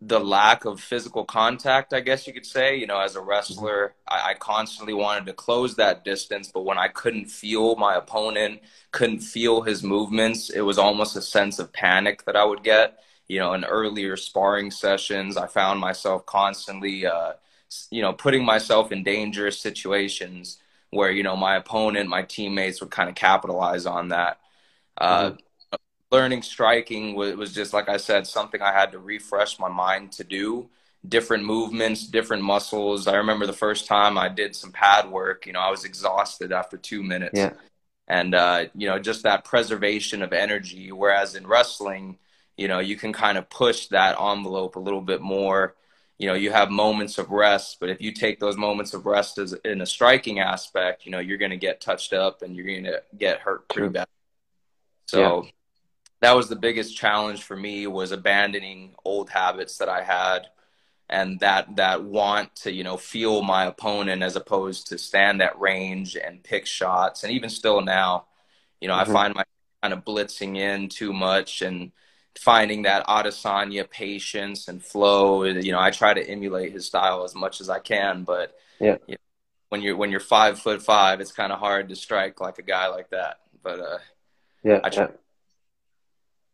the 0.00 0.18
lack 0.18 0.64
of 0.64 0.80
physical 0.80 1.24
contact 1.24 1.94
i 1.94 2.00
guess 2.00 2.26
you 2.26 2.32
could 2.32 2.44
say. 2.44 2.76
You 2.76 2.88
know 2.88 2.98
as 2.98 3.14
a 3.14 3.22
wrestler 3.22 3.94
I, 4.08 4.30
I 4.30 4.34
constantly 4.34 4.92
wanted 4.92 5.26
to 5.26 5.32
close 5.32 5.76
that 5.76 6.04
distance 6.04 6.50
but 6.52 6.64
when 6.64 6.78
i 6.78 6.88
couldn't 6.88 7.26
feel 7.26 7.76
my 7.76 7.94
opponent 7.94 8.60
couldn't 8.90 9.20
feel 9.20 9.62
his 9.62 9.84
movements 9.84 10.50
it 10.50 10.62
was 10.62 10.78
almost 10.78 11.16
a 11.16 11.22
sense 11.22 11.60
of 11.60 11.72
panic 11.72 12.24
that 12.24 12.36
i 12.36 12.44
would 12.44 12.64
get 12.64 12.98
you 13.28 13.38
know, 13.38 13.54
in 13.54 13.64
earlier 13.64 14.16
sparring 14.16 14.70
sessions, 14.70 15.36
I 15.36 15.46
found 15.46 15.80
myself 15.80 16.26
constantly, 16.26 17.06
uh, 17.06 17.32
you 17.90 18.02
know, 18.02 18.12
putting 18.12 18.44
myself 18.44 18.92
in 18.92 19.02
dangerous 19.02 19.58
situations 19.58 20.58
where, 20.90 21.10
you 21.10 21.22
know, 21.22 21.36
my 21.36 21.56
opponent, 21.56 22.08
my 22.08 22.22
teammates 22.22 22.80
would 22.80 22.90
kind 22.90 23.08
of 23.08 23.14
capitalize 23.14 23.86
on 23.86 24.08
that. 24.08 24.38
Uh, 24.98 25.30
mm-hmm. 25.30 25.36
Learning 26.12 26.42
striking 26.42 27.16
was, 27.16 27.34
was 27.34 27.52
just, 27.52 27.72
like 27.72 27.88
I 27.88 27.96
said, 27.96 28.26
something 28.26 28.62
I 28.62 28.72
had 28.72 28.92
to 28.92 28.98
refresh 29.00 29.58
my 29.58 29.68
mind 29.68 30.12
to 30.12 30.24
do. 30.24 30.68
Different 31.08 31.44
movements, 31.44 32.06
different 32.06 32.42
muscles. 32.44 33.08
I 33.08 33.16
remember 33.16 33.46
the 33.46 33.52
first 33.52 33.86
time 33.86 34.16
I 34.16 34.28
did 34.28 34.54
some 34.54 34.70
pad 34.70 35.10
work, 35.10 35.46
you 35.46 35.52
know, 35.52 35.60
I 35.60 35.70
was 35.70 35.84
exhausted 35.84 36.52
after 36.52 36.76
two 36.76 37.02
minutes. 37.02 37.38
Yeah. 37.38 37.54
And, 38.06 38.34
uh, 38.34 38.66
you 38.74 38.86
know, 38.86 38.98
just 38.98 39.24
that 39.24 39.44
preservation 39.44 40.22
of 40.22 40.32
energy. 40.32 40.92
Whereas 40.92 41.34
in 41.34 41.46
wrestling, 41.46 42.18
you 42.56 42.68
know, 42.68 42.78
you 42.78 42.96
can 42.96 43.12
kind 43.12 43.38
of 43.38 43.50
push 43.50 43.88
that 43.88 44.20
envelope 44.20 44.76
a 44.76 44.80
little 44.80 45.00
bit 45.00 45.20
more. 45.20 45.74
You 46.18 46.28
know, 46.28 46.34
you 46.34 46.52
have 46.52 46.70
moments 46.70 47.18
of 47.18 47.30
rest, 47.30 47.78
but 47.80 47.88
if 47.88 48.00
you 48.00 48.12
take 48.12 48.38
those 48.38 48.56
moments 48.56 48.94
of 48.94 49.06
rest 49.06 49.38
as 49.38 49.52
in 49.64 49.80
a 49.80 49.86
striking 49.86 50.38
aspect, 50.38 51.04
you 51.04 51.12
know, 51.12 51.18
you're 51.18 51.38
going 51.38 51.50
to 51.50 51.56
get 51.56 51.80
touched 51.80 52.12
up 52.12 52.42
and 52.42 52.54
you're 52.54 52.66
going 52.66 52.84
to 52.84 53.02
get 53.18 53.40
hurt 53.40 53.68
pretty 53.68 53.88
bad. 53.88 54.06
So 55.06 55.44
yeah. 55.44 55.50
that 56.20 56.36
was 56.36 56.48
the 56.48 56.56
biggest 56.56 56.96
challenge 56.96 57.42
for 57.42 57.56
me 57.56 57.86
was 57.88 58.12
abandoning 58.12 58.94
old 59.04 59.28
habits 59.30 59.78
that 59.78 59.88
I 59.88 60.02
had 60.02 60.46
and 61.08 61.38
that 61.40 61.76
that 61.76 62.02
want 62.02 62.54
to 62.56 62.72
you 62.72 62.82
know 62.82 62.96
feel 62.96 63.42
my 63.42 63.66
opponent 63.66 64.22
as 64.22 64.36
opposed 64.36 64.88
to 64.88 64.98
stand 64.98 65.42
at 65.42 65.58
range 65.60 66.16
and 66.16 66.42
pick 66.42 66.66
shots 66.66 67.24
and 67.24 67.32
even 67.32 67.50
still 67.50 67.80
now 67.80 68.24
you 68.80 68.88
know 68.88 68.94
mm-hmm. 68.94 69.10
i 69.10 69.12
find 69.12 69.34
my 69.34 69.44
kind 69.82 69.92
of 69.92 70.04
blitzing 70.04 70.56
in 70.56 70.88
too 70.88 71.12
much 71.12 71.62
and 71.62 71.92
finding 72.38 72.82
that 72.82 73.06
Adesanya 73.06 73.88
patience 73.88 74.68
and 74.68 74.82
flow. 74.82 75.44
You 75.44 75.72
know, 75.72 75.80
I 75.80 75.90
try 75.90 76.14
to 76.14 76.28
emulate 76.28 76.72
his 76.72 76.86
style 76.86 77.24
as 77.24 77.34
much 77.34 77.60
as 77.60 77.68
I 77.68 77.78
can, 77.78 78.24
but 78.24 78.54
yeah, 78.80 78.96
you 79.06 79.14
know, 79.14 79.18
when 79.68 79.82
you're 79.82 79.96
when 79.96 80.10
you're 80.10 80.20
five 80.20 80.58
foot 80.58 80.82
five, 80.82 81.20
it's 81.20 81.32
kind 81.32 81.52
of 81.52 81.58
hard 81.58 81.88
to 81.88 81.96
strike 81.96 82.40
like 82.40 82.58
a 82.58 82.62
guy 82.62 82.88
like 82.88 83.10
that. 83.10 83.38
But 83.62 83.80
uh, 83.80 83.98
yeah, 84.62 84.80
I 84.82 84.90
try. 84.90 85.08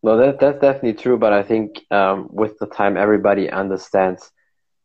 No, 0.02 0.16
that 0.16 0.40
that's 0.40 0.60
definitely 0.60 0.94
true. 0.94 1.18
But 1.18 1.32
I 1.32 1.42
think 1.42 1.80
um, 1.90 2.28
with 2.32 2.58
the 2.58 2.66
time, 2.66 2.96
everybody 2.96 3.50
understands 3.50 4.30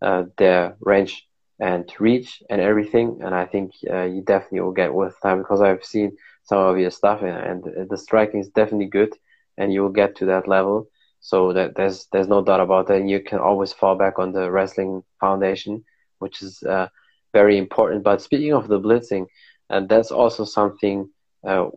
uh, 0.01 0.25
their 0.37 0.75
range 0.79 1.27
and 1.59 1.89
reach 1.99 2.43
and 2.49 2.61
everything. 2.61 3.19
And 3.23 3.33
I 3.33 3.45
think 3.45 3.71
uh, 3.89 4.03
you 4.03 4.21
definitely 4.21 4.61
will 4.61 4.71
get 4.71 4.93
with 4.93 5.15
time 5.21 5.39
because 5.39 5.61
I've 5.61 5.85
seen 5.85 6.17
some 6.43 6.59
of 6.59 6.77
your 6.77 6.91
stuff 6.91 7.21
and, 7.21 7.65
and 7.65 7.89
the 7.89 7.97
striking 7.97 8.39
is 8.39 8.49
definitely 8.49 8.87
good, 8.87 9.13
and 9.57 9.73
you 9.73 9.81
will 9.81 9.89
get 10.01 10.15
to 10.17 10.25
that 10.25 10.47
level. 10.47 10.87
So 11.21 11.53
that 11.53 11.75
there's 11.75 12.07
there's 12.11 12.27
no 12.27 12.43
doubt 12.43 12.59
about 12.59 12.87
that. 12.87 12.97
And 12.97 13.09
you 13.09 13.19
can 13.19 13.39
always 13.39 13.73
fall 13.73 13.95
back 13.95 14.19
on 14.19 14.31
the 14.31 14.51
wrestling 14.51 15.03
foundation, 15.19 15.83
which 16.19 16.41
is 16.41 16.61
uh, 16.63 16.87
very 17.33 17.57
important. 17.57 18.03
But 18.03 18.21
speaking 18.21 18.53
of 18.53 18.67
the 18.67 18.79
blitzing, 18.79 19.25
and 19.69 19.89
that's 19.89 20.11
also 20.11 20.45
something 20.45 21.09
uh, 21.43 21.69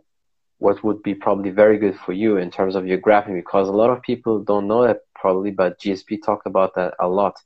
what 0.59 0.83
would 0.83 1.03
be 1.03 1.15
probably 1.15 1.51
very 1.51 1.79
good 1.79 1.97
for 1.97 2.13
you 2.13 2.37
in 2.37 2.51
terms 2.51 2.75
of 2.75 2.87
your 2.87 2.99
grappling 2.99 3.37
because 3.37 3.69
a 3.69 3.73
lot 3.73 3.91
of 3.91 4.03
people 4.03 4.43
don't 4.43 4.67
know 4.67 4.87
that 4.87 4.99
probably, 5.15 5.51
but 5.51 5.81
GSP 5.81 6.19
talked 6.25 6.47
about 6.47 6.75
that 6.75 6.95
a 7.01 7.09
lot 7.09 7.37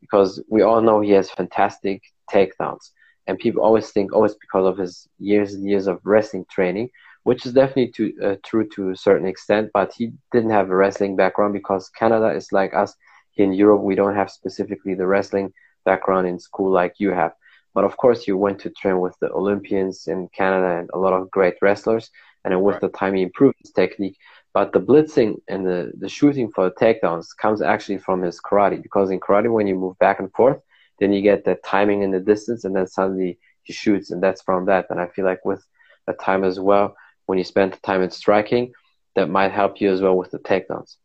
because 0.00 0.42
we 0.48 0.62
all 0.62 0.80
know 0.80 1.00
he 1.00 1.10
has 1.10 1.30
fantastic 1.30 2.02
takedowns. 2.32 2.90
And 3.26 3.38
people 3.38 3.62
always 3.62 3.90
think, 3.90 4.12
oh, 4.12 4.24
it's 4.24 4.36
because 4.40 4.66
of 4.66 4.78
his 4.78 5.08
years 5.18 5.54
and 5.54 5.68
years 5.68 5.86
of 5.86 6.00
wrestling 6.04 6.46
training, 6.50 6.90
which 7.26 7.44
is 7.44 7.52
definitely 7.52 7.88
to, 7.88 8.04
uh, 8.24 8.36
true 8.44 8.64
to 8.68 8.90
a 8.90 8.96
certain 8.96 9.26
extent. 9.26 9.68
But 9.74 9.92
he 9.92 10.12
didn't 10.30 10.50
have 10.58 10.70
a 10.70 10.76
wrestling 10.76 11.16
background 11.16 11.54
because 11.54 11.88
Canada 11.88 12.28
is 12.30 12.52
like 12.52 12.72
us. 12.72 12.94
In 13.36 13.52
Europe, 13.52 13.82
we 13.82 13.96
don't 13.96 14.14
have 14.14 14.30
specifically 14.30 14.94
the 14.94 15.08
wrestling 15.08 15.52
background 15.84 16.28
in 16.28 16.38
school 16.38 16.70
like 16.70 16.94
you 16.98 17.10
have. 17.10 17.32
But 17.74 17.84
of 17.84 17.96
course, 17.96 18.28
you 18.28 18.36
went 18.36 18.60
to 18.60 18.70
train 18.70 19.00
with 19.00 19.16
the 19.20 19.30
Olympians 19.32 20.06
in 20.06 20.28
Canada 20.28 20.78
and 20.78 20.88
a 20.94 20.98
lot 20.98 21.14
of 21.14 21.30
great 21.32 21.56
wrestlers 21.60 22.10
and 22.44 22.62
with 22.62 22.74
right. 22.74 22.82
the 22.82 22.96
time 22.96 23.14
he 23.14 23.22
improved 23.22 23.56
his 23.60 23.72
technique. 23.72 24.16
But 24.54 24.72
the 24.72 24.80
blitzing 24.80 25.34
and 25.48 25.66
the, 25.66 25.92
the 25.98 26.08
shooting 26.08 26.52
for 26.52 26.64
the 26.66 26.76
takedowns 26.76 27.26
comes 27.36 27.60
actually 27.60 27.98
from 27.98 28.22
his 28.22 28.40
karate 28.40 28.80
because 28.80 29.10
in 29.10 29.18
karate, 29.18 29.52
when 29.52 29.66
you 29.66 29.74
move 29.74 29.98
back 29.98 30.20
and 30.20 30.32
forth, 30.32 30.60
then 31.00 31.12
you 31.12 31.22
get 31.22 31.44
the 31.44 31.56
timing 31.56 32.02
in 32.02 32.12
the 32.12 32.20
distance, 32.20 32.64
and 32.64 32.74
then 32.74 32.86
suddenly 32.86 33.38
he 33.64 33.72
shoots, 33.72 34.12
and 34.12 34.22
that's 34.22 34.42
from 34.42 34.64
that. 34.66 34.86
And 34.90 35.00
I 35.00 35.08
feel 35.08 35.24
like 35.24 35.44
with 35.44 35.62
the 36.06 36.14
time 36.14 36.44
as 36.44 36.58
well, 36.58 36.96
when 37.26 37.38
you 37.38 37.44
spend 37.44 37.72
the 37.72 37.78
time 37.78 38.02
in 38.02 38.10
striking, 38.10 38.72
that 39.14 39.28
might 39.28 39.52
help 39.52 39.80
you 39.80 39.92
as 39.92 40.00
well 40.00 40.16
with 40.16 40.30
the 40.30 40.38
takedowns. 40.38 40.96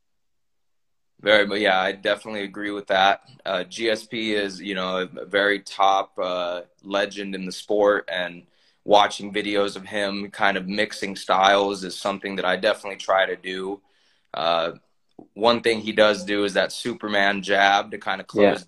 Very, 1.21 1.45
but 1.45 1.59
yeah, 1.59 1.79
I 1.79 1.91
definitely 1.91 2.43
agree 2.43 2.71
with 2.71 2.87
that. 2.87 3.21
Uh, 3.45 3.63
GSP 3.67 4.33
is, 4.33 4.59
you 4.59 4.73
know, 4.73 5.07
a 5.15 5.25
very 5.25 5.59
top 5.59 6.17
uh, 6.17 6.61
legend 6.83 7.35
in 7.35 7.45
the 7.45 7.51
sport, 7.51 8.09
and 8.11 8.43
watching 8.83 9.31
videos 9.31 9.75
of 9.75 9.85
him 9.85 10.31
kind 10.31 10.57
of 10.57 10.67
mixing 10.67 11.15
styles 11.15 11.83
is 11.83 11.95
something 11.95 12.37
that 12.37 12.45
I 12.45 12.55
definitely 12.55 12.97
try 12.97 13.27
to 13.27 13.35
do. 13.35 13.81
Uh, 14.33 14.71
one 15.33 15.61
thing 15.61 15.81
he 15.81 15.91
does 15.91 16.25
do 16.25 16.43
is 16.43 16.53
that 16.53 16.71
Superman 16.71 17.43
jab 17.43 17.91
to 17.91 17.99
kind 17.99 18.19
of 18.19 18.25
close. 18.25 18.65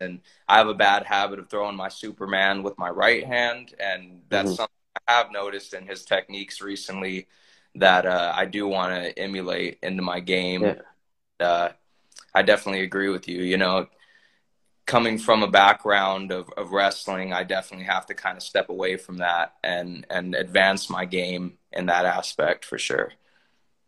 Yeah. 0.00 0.06
And 0.06 0.20
I 0.48 0.56
have 0.58 0.68
a 0.68 0.74
bad 0.74 1.04
habit 1.04 1.38
of 1.38 1.50
throwing 1.50 1.76
my 1.76 1.88
Superman 1.88 2.62
with 2.62 2.78
my 2.78 2.88
right 2.88 3.24
hand, 3.24 3.74
and 3.78 4.22
that's 4.30 4.48
mm-hmm. 4.48 4.56
something 4.56 4.81
I 5.06 5.12
have 5.12 5.32
noticed 5.32 5.74
in 5.74 5.86
his 5.86 6.04
techniques 6.04 6.60
recently 6.60 7.26
that 7.74 8.06
uh, 8.06 8.32
I 8.34 8.44
do 8.44 8.66
want 8.66 8.92
to 8.94 9.18
emulate 9.18 9.78
into 9.82 10.02
my 10.02 10.20
game. 10.20 10.62
Yeah. 10.62 10.74
Uh, 11.40 11.68
I 12.34 12.42
definitely 12.42 12.82
agree 12.82 13.08
with 13.08 13.28
you. 13.28 13.42
You 13.42 13.56
know, 13.56 13.86
coming 14.86 15.18
from 15.18 15.42
a 15.42 15.48
background 15.48 16.32
of, 16.32 16.48
of 16.56 16.72
wrestling, 16.72 17.32
I 17.32 17.44
definitely 17.44 17.86
have 17.86 18.06
to 18.06 18.14
kind 18.14 18.36
of 18.36 18.42
step 18.42 18.68
away 18.68 18.96
from 18.96 19.18
that 19.18 19.54
and 19.62 20.06
and 20.10 20.34
advance 20.34 20.90
my 20.90 21.04
game 21.04 21.58
in 21.72 21.86
that 21.86 22.04
aspect 22.04 22.64
for 22.64 22.78
sure. 22.78 23.12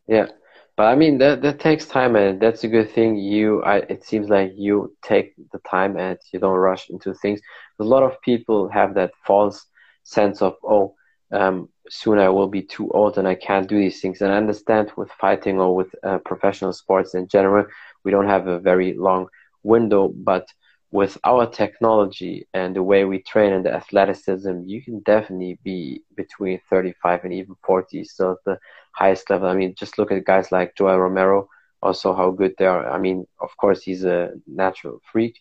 Yeah, 0.07 0.29
but 0.77 0.85
I 0.85 0.95
mean 0.95 1.19
that 1.19 1.43
that 1.43 1.61
takes 1.61 1.87
time, 1.87 2.17
and 2.17 2.41
that's 2.41 2.65
a 2.65 2.69
good 2.69 2.91
thing. 2.91 3.17
You, 3.17 3.63
I, 3.63 3.77
it 3.79 4.05
seems 4.05 4.29
like 4.29 4.53
you 4.57 4.95
take 5.03 5.35
the 5.53 5.59
time 5.61 5.97
and 5.97 6.19
you 6.33 6.39
don't 6.41 6.57
rush 6.57 6.91
into 6.91 7.15
things. 7.15 7.41
A 7.79 7.85
lot 7.85 8.03
of 8.03 8.21
people 8.23 8.69
have 8.69 8.95
that 8.95 9.13
false 9.27 9.67
sense 10.05 10.43
of 10.43 10.57
oh. 10.65 10.95
Um, 11.33 11.69
soon 11.89 12.19
I 12.19 12.29
will 12.31 12.49
be 12.49 12.63
too 12.63 12.91
old 12.93 13.19
and 13.19 13.29
I 13.29 13.35
can't 13.35 13.69
do 13.69 13.79
these 13.79 14.01
things. 14.01 14.23
And 14.23 14.33
I 14.33 14.37
understand 14.37 14.93
with 14.97 15.11
fighting 15.13 15.61
or 15.61 15.75
with 15.75 15.95
uh, 16.05 16.19
professional 16.19 16.73
sports 16.73 17.15
in 17.15 17.29
general, 17.29 17.67
we 18.05 18.13
don't 18.13 18.29
have 18.29 18.47
a 18.47 18.61
very 18.61 18.95
long 18.95 19.29
window, 19.65 20.09
but 20.15 20.47
with 20.93 21.19
our 21.25 21.47
technology 21.47 22.47
and 22.55 22.77
the 22.77 22.83
way 22.83 23.05
we 23.05 23.21
train 23.23 23.53
and 23.53 23.65
the 23.67 23.75
athleticism, 23.75 24.63
you 24.65 24.83
can 24.83 25.01
definitely 25.01 25.59
be 25.65 26.03
between 26.17 26.61
35 26.71 27.25
and 27.25 27.33
even 27.35 27.57
40, 27.67 28.05
So 28.05 28.33
at 28.33 28.39
the 28.47 28.59
highest 28.93 29.31
level. 29.31 29.49
I 29.49 29.55
mean, 29.55 29.75
just 29.77 29.99
look 29.99 30.13
at 30.13 30.25
guys 30.25 30.53
like 30.53 30.75
Yoel 30.77 30.99
Romero, 31.01 31.49
also 31.83 32.15
how 32.15 32.31
good 32.31 32.55
they 32.59 32.67
are. 32.67 32.89
I 32.91 32.99
mean, 32.99 33.27
of 33.41 33.57
course, 33.57 33.83
he's 33.83 34.05
a 34.05 34.31
natural 34.47 35.01
freak, 35.13 35.41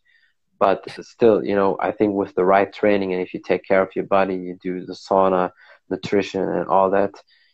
but 0.64 0.80
still, 1.14 1.44
you 1.44 1.56
know, 1.60 1.72
I 1.88 1.92
think 1.92 2.12
with 2.14 2.34
the 2.36 2.46
right 2.56 2.72
training 2.82 3.12
and 3.12 3.22
if 3.22 3.34
you 3.34 3.42
take 3.42 3.64
care 3.70 3.82
of 3.82 3.96
your 3.98 4.06
body, 4.18 4.36
you 4.36 4.58
do 4.62 4.86
the 4.86 4.94
sauna, 4.94 5.52
nutrition, 5.90 6.42
and 6.58 6.68
all 6.68 6.90
that, 6.92 7.14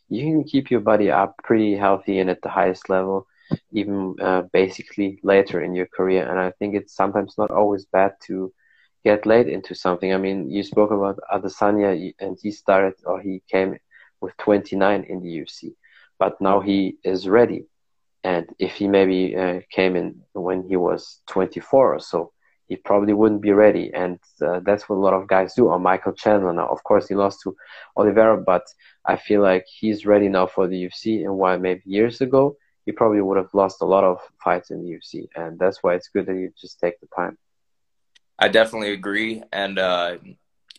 you 0.10 0.22
can 0.28 0.44
keep 0.44 0.70
your 0.70 0.84
body 0.92 1.10
up 1.10 1.32
pretty 1.44 1.76
healthy 1.76 2.20
and 2.20 2.30
at 2.30 2.42
the 2.44 2.50
highest 2.60 2.88
level 2.88 3.26
even 3.72 4.16
uh, 4.22 4.44
basically 4.54 5.20
later 5.24 5.58
in 5.64 5.74
your 5.74 5.88
career. 5.98 6.30
And 6.30 6.40
I 6.40 6.52
think 6.58 6.76
it's 6.76 6.96
sometimes 6.96 7.34
not 7.36 7.50
always 7.50 7.86
bad 7.86 8.12
to 8.28 8.54
get 9.04 9.26
late 9.26 9.50
into 9.50 9.74
something. 9.74 10.14
I 10.14 10.18
mean, 10.18 10.52
you 10.52 10.62
spoke 10.64 10.92
about 10.92 11.20
Adesanya, 11.34 12.14
and 12.20 12.38
he 12.40 12.52
started 12.52 12.94
or 13.06 13.20
he 13.20 13.42
came 13.52 13.78
with 14.22 14.38
29 14.38 15.04
in 15.10 15.22
the 15.24 15.32
UFC, 15.40 15.74
but 16.20 16.40
now 16.40 16.60
he 16.60 16.98
is 17.04 17.28
ready. 17.28 17.66
And 18.24 18.46
if 18.60 18.74
he 18.74 18.88
maybe 18.88 19.36
uh, 19.36 19.62
came 19.72 19.96
in 19.96 20.22
when 20.34 20.62
he 20.70 20.76
was 20.76 21.22
24 21.28 21.96
or 21.96 22.00
so, 22.00 22.34
he 22.70 22.78
probably 22.78 23.14
wouldn't 23.14 23.42
be 23.42 23.52
ready. 23.52 23.92
And 23.94 24.20
uh, 24.42 24.62
that's 24.62 24.88
what 24.88 24.96
a 24.96 25.00
lot 25.00 25.14
of 25.14 25.28
guys 25.28 25.56
do. 25.56 25.68
Or 25.68 25.80
Michael 25.80 26.14
Chandler 26.14 26.54
now, 26.54 26.68
of 26.68 26.84
course, 26.84 27.10
he 27.10 27.16
lost 27.16 27.42
to 27.42 27.56
Oliveira, 27.98 28.38
but 28.38 28.64
I 29.06 29.18
feel 29.18 29.42
like 29.42 29.66
he's 29.68 30.06
ready 30.06 30.30
now 30.30 30.46
for 30.48 30.68
the 30.68 30.86
UFC. 30.86 31.26
And 31.26 31.36
why 31.36 31.58
maybe 31.58 31.82
years 31.86 32.22
ago, 32.22 32.56
he 32.90 32.92
probably 32.92 33.22
would 33.22 33.38
have 33.38 33.54
lost 33.54 33.82
a 33.82 33.86
lot 33.86 34.04
of 34.04 34.20
fights 34.44 34.72
in 34.72 34.82
the 34.82 34.90
UFC, 34.90 35.28
and 35.36 35.60
that's 35.60 35.84
why 35.84 35.94
it's 35.94 36.08
good 36.08 36.26
that 36.26 36.34
you 36.34 36.52
just 36.60 36.80
take 36.80 37.00
the 37.00 37.08
time. 37.16 37.38
I 38.40 38.48
definitely 38.48 38.94
agree, 38.94 39.44
and 39.54 39.78
uh, 39.78 40.18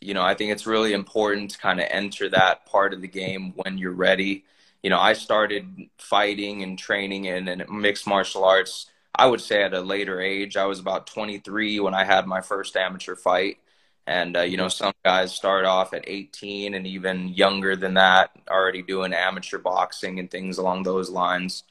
you 0.01 0.15
know 0.15 0.23
I 0.23 0.35
think 0.35 0.51
it's 0.51 0.67
really 0.67 0.93
important 0.93 1.53
to 1.53 1.59
kind 1.59 1.79
of 1.79 1.87
enter 1.89 2.29
that 2.31 2.67
part 2.67 2.95
of 2.95 3.01
the 3.01 3.07
game 3.07 3.53
when 3.55 3.79
you're 3.79 3.93
ready. 3.93 4.45
You 4.83 4.91
know, 4.91 4.99
I 4.99 5.13
started 5.13 5.89
fighting 5.99 6.65
and 6.65 6.77
training 6.77 7.27
in, 7.27 7.47
in 7.47 7.65
mixed 7.69 8.09
martial 8.09 8.45
arts. 8.45 8.91
I 9.15 9.27
would 9.27 9.41
say 9.41 9.63
at 9.63 9.75
a 9.75 9.81
later 9.81 10.21
age. 10.21 10.57
I 10.57 10.67
was 10.67 10.79
about 10.79 11.07
23 11.07 11.81
when 11.81 11.95
I 11.95 12.05
had 12.05 12.27
my 12.27 12.41
first 12.41 12.77
amateur 12.77 13.17
fight. 13.17 13.59
And, 14.07 14.37
uh, 14.37 14.43
you 14.43 14.57
know, 14.57 14.69
some 14.69 14.93
guys 15.05 15.33
start 15.33 15.65
off 15.65 15.93
at 15.93 16.05
18 16.07 16.75
and 16.75 16.87
even 16.87 17.29
younger 17.29 17.77
than 17.77 17.95
that, 17.95 18.31
already 18.49 18.83
doing 18.83 19.13
amateur 19.13 19.59
boxing 19.59 20.19
and 20.19 20.31
things 20.31 20.59
along 20.59 20.83
those 20.83 21.11
lines. 21.11 21.65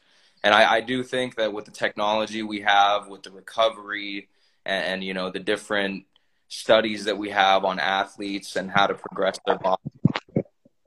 And 0.43 0.53
I, 0.53 0.75
I 0.75 0.81
do 0.81 1.03
think 1.03 1.35
that 1.35 1.51
with 1.51 1.65
the 1.65 1.71
technology 1.71 2.43
we 2.43 2.61
have, 2.61 3.07
with 3.07 3.23
the 3.23 3.31
recovery, 3.31 4.29
and, 4.65 4.85
and 4.85 5.03
you 5.03 5.13
know 5.13 5.29
the 5.29 5.39
different 5.39 6.05
studies 6.47 7.05
that 7.05 7.17
we 7.17 7.29
have 7.29 7.65
on 7.65 7.79
athletes 7.79 8.55
and 8.55 8.71
how 8.71 8.87
to 8.87 8.93
progress 8.93 9.39
their 9.45 9.57
body, 9.57 9.81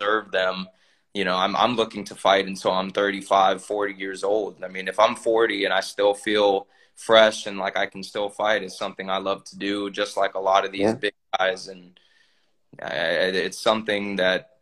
serve 0.01 0.31
them. 0.31 0.67
You 1.15 1.25
know, 1.25 1.37
I'm 1.37 1.55
I'm 1.57 1.77
looking 1.77 2.05
to 2.05 2.15
fight 2.15 2.47
until 2.47 2.73
I'm 2.73 2.91
35, 2.91 3.63
40 3.63 3.95
years 3.95 4.25
old. 4.25 4.63
I 4.65 4.69
mean, 4.69 4.89
if 4.89 4.99
I'm 4.99 5.15
40 5.15 5.65
and 5.65 5.75
I 5.75 5.81
still 5.81 6.15
feel 6.15 6.67
fresh 6.95 7.47
and 7.47 7.59
like 7.59 7.77
I 7.77 7.87
can 7.87 8.03
still 8.03 8.29
fight, 8.29 8.63
it's 8.63 8.79
something 8.79 9.11
I 9.11 9.19
love 9.19 9.45
to 9.45 9.59
do. 9.59 9.91
Just 9.91 10.17
like 10.17 10.35
a 10.35 10.41
lot 10.41 10.65
of 10.65 10.73
these 10.73 10.81
yeah. 10.81 10.95
big 10.95 11.15
guys, 11.39 11.69
and 11.69 11.99
it's 12.79 13.59
something 13.59 14.17
that 14.17 14.53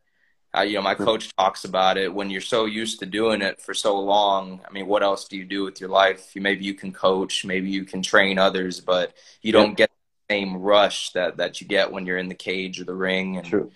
uh, 0.57 0.63
you 0.63 0.75
know, 0.75 0.83
my 0.83 0.95
coach 0.95 1.31
talks 1.37 1.65
about 1.65 1.97
it. 1.97 2.13
When 2.13 2.29
you're 2.29 2.41
so 2.41 2.65
used 2.65 2.99
to 3.01 3.07
doing 3.07 3.41
it 3.41 3.61
for 3.61 3.73
so 3.73 4.01
long, 4.01 4.61
I 4.69 4.73
mean, 4.73 4.87
what 4.87 5.03
else 5.03 5.27
do 5.27 5.37
you 5.37 5.45
do 5.45 5.65
with 5.65 5.81
your 5.81 5.91
life? 5.91 6.35
You, 6.35 6.43
maybe 6.43 6.65
you 6.65 6.75
can 6.75 6.93
coach, 6.93 7.45
maybe 7.45 7.71
you 7.71 7.85
can 7.85 8.03
train 8.03 8.37
others, 8.37 8.81
but 8.81 9.15
you 9.43 9.53
don't 9.53 9.77
get 9.77 9.91
the 9.91 10.35
same 10.35 10.57
rush 10.57 11.13
that 11.13 11.37
that 11.37 11.61
you 11.61 11.69
get 11.69 11.93
when 11.93 12.05
you're 12.05 12.19
in 12.19 12.29
the 12.29 12.35
cage 12.35 12.81
or 12.81 12.85
the 12.85 12.95
ring. 12.95 13.37
And 13.37 13.47
True. 13.47 13.71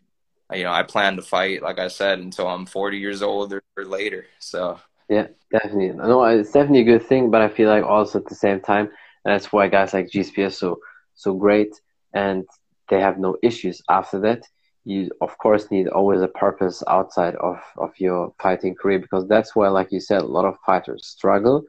You 0.52 0.64
know, 0.64 0.72
I 0.72 0.82
plan 0.82 1.16
to 1.16 1.22
fight, 1.22 1.62
like 1.62 1.78
I 1.78 1.88
said, 1.88 2.18
until 2.18 2.48
I'm 2.48 2.66
40 2.66 2.98
years 2.98 3.22
old 3.22 3.52
or, 3.52 3.62
or 3.76 3.84
later. 3.84 4.26
So 4.38 4.78
yeah, 5.08 5.28
definitely. 5.50 5.90
No, 5.90 6.24
it's 6.24 6.52
definitely 6.52 6.80
a 6.80 6.98
good 6.98 7.06
thing, 7.06 7.30
but 7.30 7.42
I 7.42 7.48
feel 7.48 7.68
like 7.68 7.84
also 7.84 8.18
at 8.18 8.26
the 8.26 8.34
same 8.34 8.60
time, 8.60 8.90
that's 9.24 9.52
why 9.52 9.68
guys 9.68 9.94
like 9.94 10.10
GSP 10.10 10.46
are 10.46 10.50
so 10.50 10.78
so 11.14 11.34
great, 11.34 11.72
and 12.12 12.44
they 12.88 13.00
have 13.00 13.18
no 13.18 13.36
issues 13.42 13.82
after 13.88 14.20
that 14.20 14.44
you 14.84 15.10
of 15.20 15.36
course 15.38 15.70
need 15.70 15.88
always 15.88 16.20
a 16.20 16.28
purpose 16.28 16.82
outside 16.88 17.34
of, 17.36 17.58
of 17.76 17.90
your 17.98 18.32
fighting 18.40 18.74
career 18.74 18.98
because 18.98 19.26
that's 19.26 19.56
why, 19.56 19.68
like 19.68 19.90
you 19.90 20.00
said 20.00 20.20
a 20.20 20.26
lot 20.26 20.44
of 20.44 20.56
fighters 20.64 21.06
struggle 21.06 21.64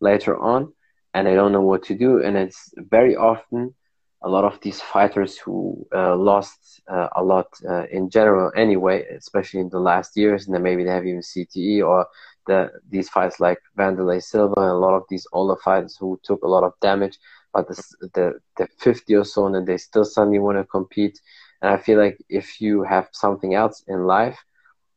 later 0.00 0.38
on 0.38 0.72
and 1.12 1.26
they 1.26 1.34
don't 1.34 1.52
know 1.52 1.60
what 1.60 1.82
to 1.82 1.94
do 1.94 2.22
and 2.22 2.36
it's 2.36 2.72
very 2.76 3.16
often 3.16 3.74
a 4.22 4.28
lot 4.28 4.44
of 4.44 4.60
these 4.60 4.80
fighters 4.80 5.38
who 5.38 5.86
uh, 5.94 6.14
lost 6.14 6.82
uh, 6.88 7.08
a 7.16 7.22
lot 7.22 7.48
uh, 7.68 7.86
in 7.90 8.10
general 8.10 8.52
anyway 8.54 9.04
especially 9.16 9.60
in 9.60 9.68
the 9.70 9.78
last 9.78 10.16
years 10.16 10.46
and 10.46 10.54
then 10.54 10.62
maybe 10.62 10.84
they 10.84 10.90
have 10.90 11.06
even 11.06 11.20
cte 11.20 11.82
or 11.86 12.06
the 12.46 12.70
these 12.88 13.08
fights 13.08 13.40
like 13.40 13.60
Wanderlei 13.78 14.22
Silva 14.22 14.60
and 14.60 14.70
a 14.70 14.82
lot 14.86 14.94
of 14.94 15.04
these 15.08 15.26
older 15.32 15.58
fighters 15.64 15.96
who 15.98 16.20
took 16.22 16.42
a 16.42 16.48
lot 16.48 16.64
of 16.64 16.72
damage, 16.80 17.18
but 17.52 17.68
the 17.68 17.76
the, 18.14 18.40
the 18.56 18.66
50 18.78 19.14
or 19.14 19.24
so 19.24 19.46
and 19.46 19.66
they 19.66 19.76
still 19.76 20.04
suddenly 20.04 20.38
want 20.38 20.58
to 20.58 20.64
compete. 20.64 21.20
And 21.62 21.70
I 21.70 21.76
feel 21.76 21.98
like 21.98 22.18
if 22.28 22.60
you 22.60 22.82
have 22.82 23.08
something 23.12 23.54
else 23.54 23.84
in 23.86 24.06
life, 24.06 24.38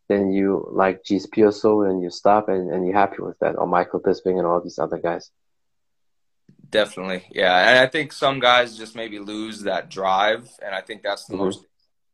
then 0.08 0.32
you 0.32 0.68
like 0.72 1.04
GSP 1.04 1.48
or 1.48 1.52
so, 1.52 1.82
and 1.82 2.02
you 2.02 2.10
stop 2.10 2.48
and, 2.50 2.72
and 2.72 2.86
you're 2.86 2.96
happy 2.96 3.22
with 3.22 3.38
that, 3.40 3.58
or 3.58 3.68
Michael 3.68 4.00
Bisping 4.00 4.38
and 4.38 4.48
all 4.48 4.62
these 4.62 4.80
other 4.80 4.98
guys. 4.98 5.32
Definitely, 6.74 7.24
yeah. 7.30 7.70
And 7.70 7.78
I 7.78 7.86
think 7.86 8.12
some 8.12 8.40
guys 8.40 8.76
just 8.76 8.96
maybe 8.96 9.20
lose 9.20 9.62
that 9.62 9.92
drive, 9.92 10.50
and 10.66 10.74
I 10.74 10.82
think 10.82 11.04
that's 11.04 11.26
the 11.26 11.36
mm-hmm. 11.36 11.44
most 11.44 11.66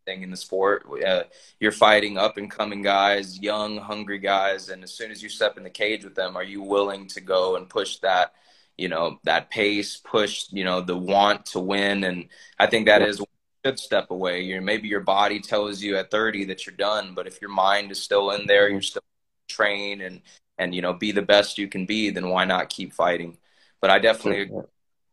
thing 0.06 0.22
in 0.22 0.32
the 0.32 0.38
sport. 0.38 0.86
Uh, 1.06 1.24
you're 1.62 1.72
fighting 1.72 2.18
up 2.18 2.36
and 2.36 2.52
coming 2.52 2.82
guys, 2.82 3.40
young, 3.40 3.78
hungry 3.78 4.20
guys, 4.20 4.68
and 4.68 4.84
as 4.84 4.94
soon 4.94 5.12
as 5.12 5.24
you 5.24 5.30
step 5.30 5.56
in 5.56 5.64
the 5.64 5.70
cage 5.70 6.04
with 6.04 6.14
them, 6.14 6.36
are 6.36 6.44
you 6.44 6.62
willing 6.62 7.08
to 7.08 7.22
go 7.22 7.56
and 7.56 7.70
push 7.70 8.00
that? 8.00 8.34
You 8.78 8.90
know 8.90 9.20
that 9.24 9.50
pace, 9.50 9.96
push. 9.96 10.48
You 10.52 10.66
know 10.66 10.82
the 10.82 10.98
want 10.98 11.46
to 11.48 11.62
win, 11.62 12.04
and 12.04 12.28
I 12.60 12.68
think 12.68 12.88
that 12.88 13.00
yeah. 13.00 13.08
is 13.08 13.22
should 13.66 13.80
step 13.80 14.12
away. 14.12 14.42
You 14.42 14.60
maybe 14.60 14.90
your 14.90 15.02
body 15.02 15.40
tells 15.40 15.82
you 15.82 15.96
at 15.96 16.12
30 16.12 16.46
that 16.46 16.66
you're 16.66 16.76
done, 16.76 17.14
but 17.14 17.28
if 17.28 17.42
your 17.42 17.50
mind 17.50 17.92
is 17.92 18.04
still 18.04 18.32
in 18.32 18.46
there, 18.46 18.70
you're 18.70 18.82
still 18.82 19.04
train 19.48 20.02
and 20.02 20.22
and 20.58 20.76
you 20.76 20.82
know 20.82 20.94
be 20.94 21.14
the 21.14 21.22
best 21.22 21.58
you 21.58 21.70
can 21.70 21.86
be, 21.86 22.10
then 22.10 22.30
why 22.30 22.44
not 22.44 22.70
keep 22.70 22.94
fighting? 22.94 23.38
But 23.82 23.90
I 23.90 24.00
definitely 24.00 24.54
yeah. 24.54 24.62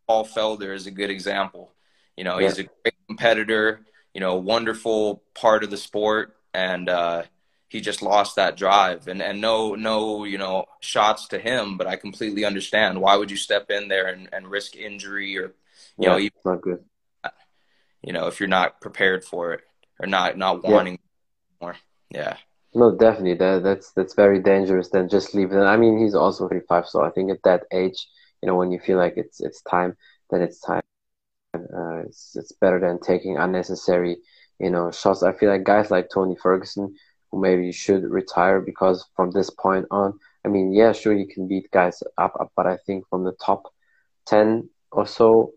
Paul 0.06 0.26
Felder 0.26 0.74
is 0.74 0.86
a 0.86 0.90
good 0.90 1.10
example. 1.10 1.72
You 2.16 2.24
know, 2.24 2.38
yeah. 2.38 2.48
he's 2.48 2.58
a 2.58 2.64
great 2.64 2.94
competitor. 3.06 3.80
You 4.14 4.20
know, 4.20 4.36
wonderful 4.36 5.22
part 5.34 5.62
of 5.62 5.70
the 5.70 5.76
sport, 5.76 6.36
and 6.54 6.88
uh, 6.88 7.24
he 7.68 7.80
just 7.80 8.00
lost 8.00 8.36
that 8.36 8.56
drive. 8.56 9.08
And 9.08 9.20
and 9.22 9.40
no 9.40 9.74
no 9.74 10.24
you 10.24 10.38
know 10.38 10.66
shots 10.80 11.28
to 11.28 11.38
him, 11.38 11.76
but 11.76 11.86
I 11.86 11.96
completely 11.96 12.44
understand 12.44 13.00
why 13.00 13.16
would 13.16 13.30
you 13.30 13.36
step 13.36 13.70
in 13.70 13.88
there 13.88 14.06
and, 14.06 14.28
and 14.32 14.48
risk 14.48 14.76
injury 14.76 15.36
or 15.38 15.54
you 15.98 16.04
yeah, 16.04 16.08
know 16.08 16.18
even, 16.18 16.38
not 16.44 16.60
good 16.62 16.84
you 18.06 18.12
know, 18.12 18.28
if 18.28 18.40
you're 18.40 18.48
not 18.48 18.80
prepared 18.80 19.24
for 19.24 19.52
it 19.52 19.62
or 19.98 20.06
not 20.06 20.38
not 20.38 20.62
wanting 20.64 20.94
yeah. 20.94 21.56
more. 21.60 21.76
Yeah. 22.10 22.36
No, 22.72 22.94
definitely. 22.94 23.34
That 23.34 23.62
that's 23.62 23.90
that's 23.92 24.14
very 24.14 24.40
dangerous. 24.40 24.88
Then 24.88 25.08
just 25.08 25.34
leave 25.34 25.52
it. 25.52 25.58
I 25.58 25.76
mean, 25.76 25.98
he's 25.98 26.14
also 26.14 26.48
35, 26.48 26.86
so 26.86 27.02
I 27.02 27.10
think 27.10 27.30
at 27.30 27.42
that 27.44 27.64
age, 27.72 28.08
you 28.46 28.52
know, 28.52 28.58
when 28.58 28.70
you 28.70 28.78
feel 28.78 28.96
like 28.96 29.14
it's 29.16 29.40
it's 29.40 29.60
time, 29.62 29.96
then 30.30 30.40
it's 30.40 30.60
time. 30.60 30.82
Uh, 31.54 32.02
it's 32.06 32.36
it's 32.36 32.52
better 32.52 32.78
than 32.78 33.00
taking 33.00 33.36
unnecessary, 33.38 34.18
you 34.60 34.70
know, 34.70 34.92
shots. 34.92 35.24
I 35.24 35.32
feel 35.32 35.50
like 35.50 35.64
guys 35.64 35.90
like 35.90 36.10
Tony 36.14 36.36
Ferguson, 36.40 36.94
who 37.30 37.40
maybe 37.40 37.72
should 37.72 38.04
retire 38.04 38.60
because 38.60 39.04
from 39.16 39.32
this 39.32 39.50
point 39.50 39.86
on, 39.90 40.20
I 40.44 40.48
mean, 40.48 40.72
yeah, 40.72 40.92
sure 40.92 41.12
you 41.12 41.26
can 41.26 41.48
beat 41.48 41.72
guys 41.72 42.02
up, 42.18 42.34
up 42.38 42.52
but 42.54 42.68
I 42.68 42.76
think 42.86 43.08
from 43.08 43.24
the 43.24 43.32
top 43.44 43.64
ten 44.26 44.68
or 44.92 45.06
so, 45.08 45.52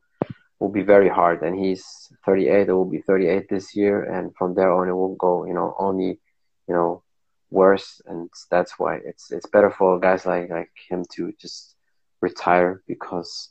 will 0.60 0.72
be 0.72 0.82
very 0.82 1.10
hard. 1.10 1.44
And 1.44 1.56
he's 1.56 1.86
38. 2.26 2.70
It 2.70 2.74
will 2.74 2.90
be 2.90 3.02
38 3.02 3.50
this 3.50 3.76
year, 3.76 4.04
and 4.04 4.36
from 4.36 4.56
there 4.56 4.72
on, 4.74 4.90
it 4.90 4.94
will 4.94 5.16
go, 5.16 5.46
you 5.46 5.54
know, 5.54 5.76
only, 5.78 6.20
you 6.68 6.74
know, 6.74 7.04
worse. 7.52 8.02
And 8.08 8.32
that's 8.50 8.80
why 8.80 8.96
it's 9.06 9.32
it's 9.32 9.48
better 9.48 9.70
for 9.70 10.00
guys 10.00 10.26
like 10.26 10.50
like 10.50 10.72
him 10.90 11.06
to 11.16 11.32
just 11.40 11.76
retire 12.22 12.82
because 12.88 13.50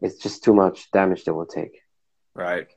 it's 0.00 0.22
just 0.22 0.44
too 0.44 0.54
much 0.54 0.90
damage 0.90 1.24
that 1.24 1.34
will 1.34 1.46
take. 1.46 1.80
Right. 2.34 2.68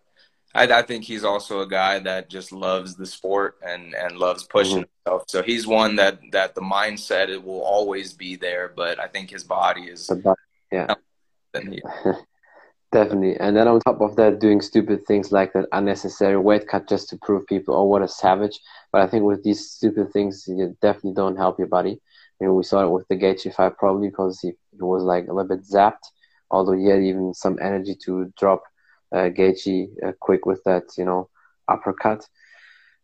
I, 0.55 0.63
I 0.63 0.81
think 0.81 1.03
he's 1.03 1.23
also 1.23 1.59
a 1.59 1.67
guy 1.67 1.99
that 1.99 2.29
just 2.29 2.51
loves 2.51 2.95
the 2.95 3.05
sport 3.05 3.57
and, 3.65 3.93
and 3.93 4.17
loves 4.17 4.43
pushing 4.43 4.83
mm-hmm. 4.83 5.05
himself. 5.05 5.23
So 5.27 5.43
he's 5.43 5.67
one 5.67 5.97
that, 5.97 6.19
that 6.31 6.55
the 6.55 6.61
mindset 6.61 7.29
it 7.29 7.43
will 7.43 7.61
always 7.61 8.13
be 8.13 8.35
there, 8.35 8.71
but 8.75 8.99
I 8.99 9.07
think 9.07 9.29
his 9.29 9.43
body 9.43 9.83
is 9.83 10.09
yeah. 10.71 10.95
Definitely. 12.91 13.37
And 13.37 13.55
then 13.55 13.67
on 13.67 13.81
top 13.81 13.99
of 13.99 14.15
that, 14.15 14.39
doing 14.39 14.61
stupid 14.61 15.05
things 15.05 15.31
like 15.31 15.51
that 15.53 15.67
unnecessary 15.73 16.37
weight 16.37 16.67
cut 16.67 16.87
just 16.87 17.09
to 17.09 17.17
prove 17.21 17.45
people, 17.45 17.75
oh, 17.75 17.83
what 17.83 18.01
a 18.01 18.07
savage. 18.07 18.57
But 18.93 19.01
I 19.01 19.07
think 19.07 19.25
with 19.25 19.43
these 19.43 19.71
stupid 19.71 20.13
things, 20.13 20.45
you 20.47 20.75
definitely 20.81 21.13
don't 21.13 21.35
help 21.35 21.59
your 21.59 21.67
body. 21.67 21.99
I 22.39 22.45
mean, 22.45 22.55
we 22.55 22.63
saw 22.63 22.85
it 22.85 22.89
with 22.89 23.07
the 23.09 23.15
Gaethje 23.17 23.53
fight 23.53 23.77
probably 23.77 24.07
because 24.07 24.39
he, 24.39 24.53
he 24.77 24.83
was 24.83 25.03
like 25.03 25.27
a 25.27 25.33
little 25.33 25.49
bit 25.49 25.65
zapped, 25.65 26.05
although 26.51 26.73
he 26.73 26.87
had 26.87 27.01
even 27.01 27.33
some 27.33 27.57
energy 27.61 27.95
to 28.05 28.31
drop 28.37 28.63
uh, 29.13 29.29
Gaethje 29.29 29.87
uh, 30.05 30.11
quick 30.19 30.45
with 30.45 30.63
that, 30.65 30.83
you 30.97 31.05
know, 31.05 31.29
uppercut. 31.67 32.27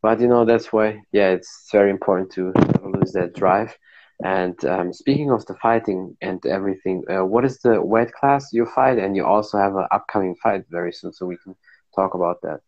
But, 0.01 0.19
you 0.19 0.27
know, 0.27 0.45
that's 0.45 0.73
why, 0.73 1.01
yeah, 1.11 1.29
it's 1.29 1.69
very 1.71 1.89
important 1.89 2.31
to 2.33 2.53
lose 2.83 3.13
that 3.13 3.35
drive. 3.35 3.75
And 4.23 4.63
um, 4.65 4.93
speaking 4.93 5.31
of 5.31 5.45
the 5.45 5.55
fighting 5.55 6.15
and 6.21 6.45
everything, 6.45 7.03
uh, 7.09 7.25
what 7.25 7.45
is 7.45 7.59
the 7.59 7.81
weight 7.81 8.11
class 8.13 8.53
you 8.53 8.65
fight? 8.65 8.99
And 8.99 9.15
you 9.15 9.25
also 9.25 9.57
have 9.57 9.75
an 9.75 9.87
upcoming 9.91 10.35
fight 10.35 10.63
very 10.69 10.93
soon, 10.93 11.13
so 11.13 11.25
we 11.25 11.37
can 11.37 11.55
talk 11.95 12.13
about 12.13 12.41
that. 12.43 12.59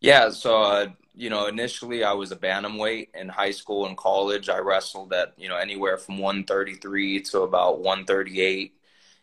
Yeah, 0.00 0.30
so 0.30 0.62
uh, 0.62 0.86
you 1.14 1.30
know, 1.30 1.46
initially 1.46 2.04
I 2.04 2.12
was 2.12 2.32
a 2.32 2.36
bantamweight 2.36 3.08
in 3.14 3.28
high 3.28 3.52
school 3.52 3.86
and 3.86 3.96
college. 3.96 4.48
I 4.48 4.58
wrestled 4.58 5.12
at 5.12 5.34
you 5.36 5.48
know 5.48 5.56
anywhere 5.56 5.96
from 5.96 6.18
133 6.18 7.22
to 7.22 7.40
about 7.42 7.80
138, 7.80 8.74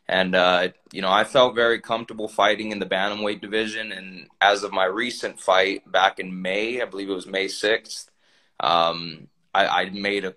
and 0.08 0.36
uh, 0.36 0.70
you 0.92 1.02
know 1.02 1.12
I 1.12 1.24
felt 1.24 1.56
very 1.56 1.80
comfortable 1.80 2.28
fighting 2.28 2.72
in 2.72 2.80
the 2.80 2.86
bantamweight 2.86 3.42
division. 3.42 3.92
And 3.92 4.28
as 4.40 4.64
of 4.64 4.72
my 4.72 4.86
recent 4.86 5.40
fight 5.40 5.90
back 5.92 6.20
in 6.20 6.42
May, 6.42 6.82
I 6.82 6.86
believe 6.86 7.10
it 7.10 7.14
was 7.14 7.28
May 7.28 7.48
6th, 7.48 8.10
um, 8.60 9.28
I, 9.54 9.68
I 9.68 9.90
made 9.90 10.26
a 10.26 10.36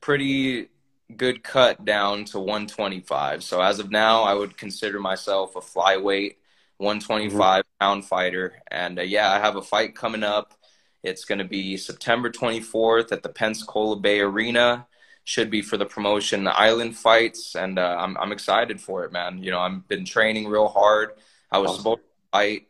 pretty 0.00 0.68
good 1.16 1.42
cut 1.42 1.84
down 1.84 2.24
to 2.26 2.38
125. 2.38 3.42
So 3.44 3.60
as 3.60 3.78
of 3.78 3.90
now, 3.90 4.22
I 4.22 4.34
would 4.34 4.56
consider 4.56 4.98
myself 5.00 5.56
a 5.56 5.60
flyweight 5.60 6.36
125 6.78 7.32
mm-hmm. 7.38 7.84
pound 7.84 8.04
fighter. 8.04 8.62
And 8.70 8.98
uh, 8.98 9.02
yeah, 9.02 9.32
I 9.32 9.38
have 9.38 9.56
a 9.56 9.62
fight 9.62 9.94
coming 9.94 10.22
up. 10.22 10.52
It's 11.06 11.24
going 11.24 11.38
to 11.38 11.44
be 11.44 11.76
September 11.76 12.30
24th 12.30 13.12
at 13.12 13.22
the 13.22 13.28
Pensacola 13.28 13.96
Bay 13.96 14.20
Arena. 14.20 14.86
Should 15.24 15.50
be 15.50 15.62
for 15.62 15.76
the 15.76 15.86
promotion 15.86 16.46
Island 16.46 16.96
Fights, 16.96 17.56
and 17.56 17.80
uh, 17.80 17.96
I'm 17.98 18.16
I'm 18.16 18.30
excited 18.30 18.80
for 18.80 19.04
it, 19.04 19.12
man. 19.12 19.42
You 19.42 19.50
know, 19.50 19.58
I've 19.58 19.88
been 19.88 20.04
training 20.04 20.46
real 20.46 20.68
hard. 20.68 21.10
I 21.50 21.58
was 21.58 21.70
awesome. 21.70 21.78
supposed 21.80 22.00
to 22.02 22.30
fight 22.32 22.66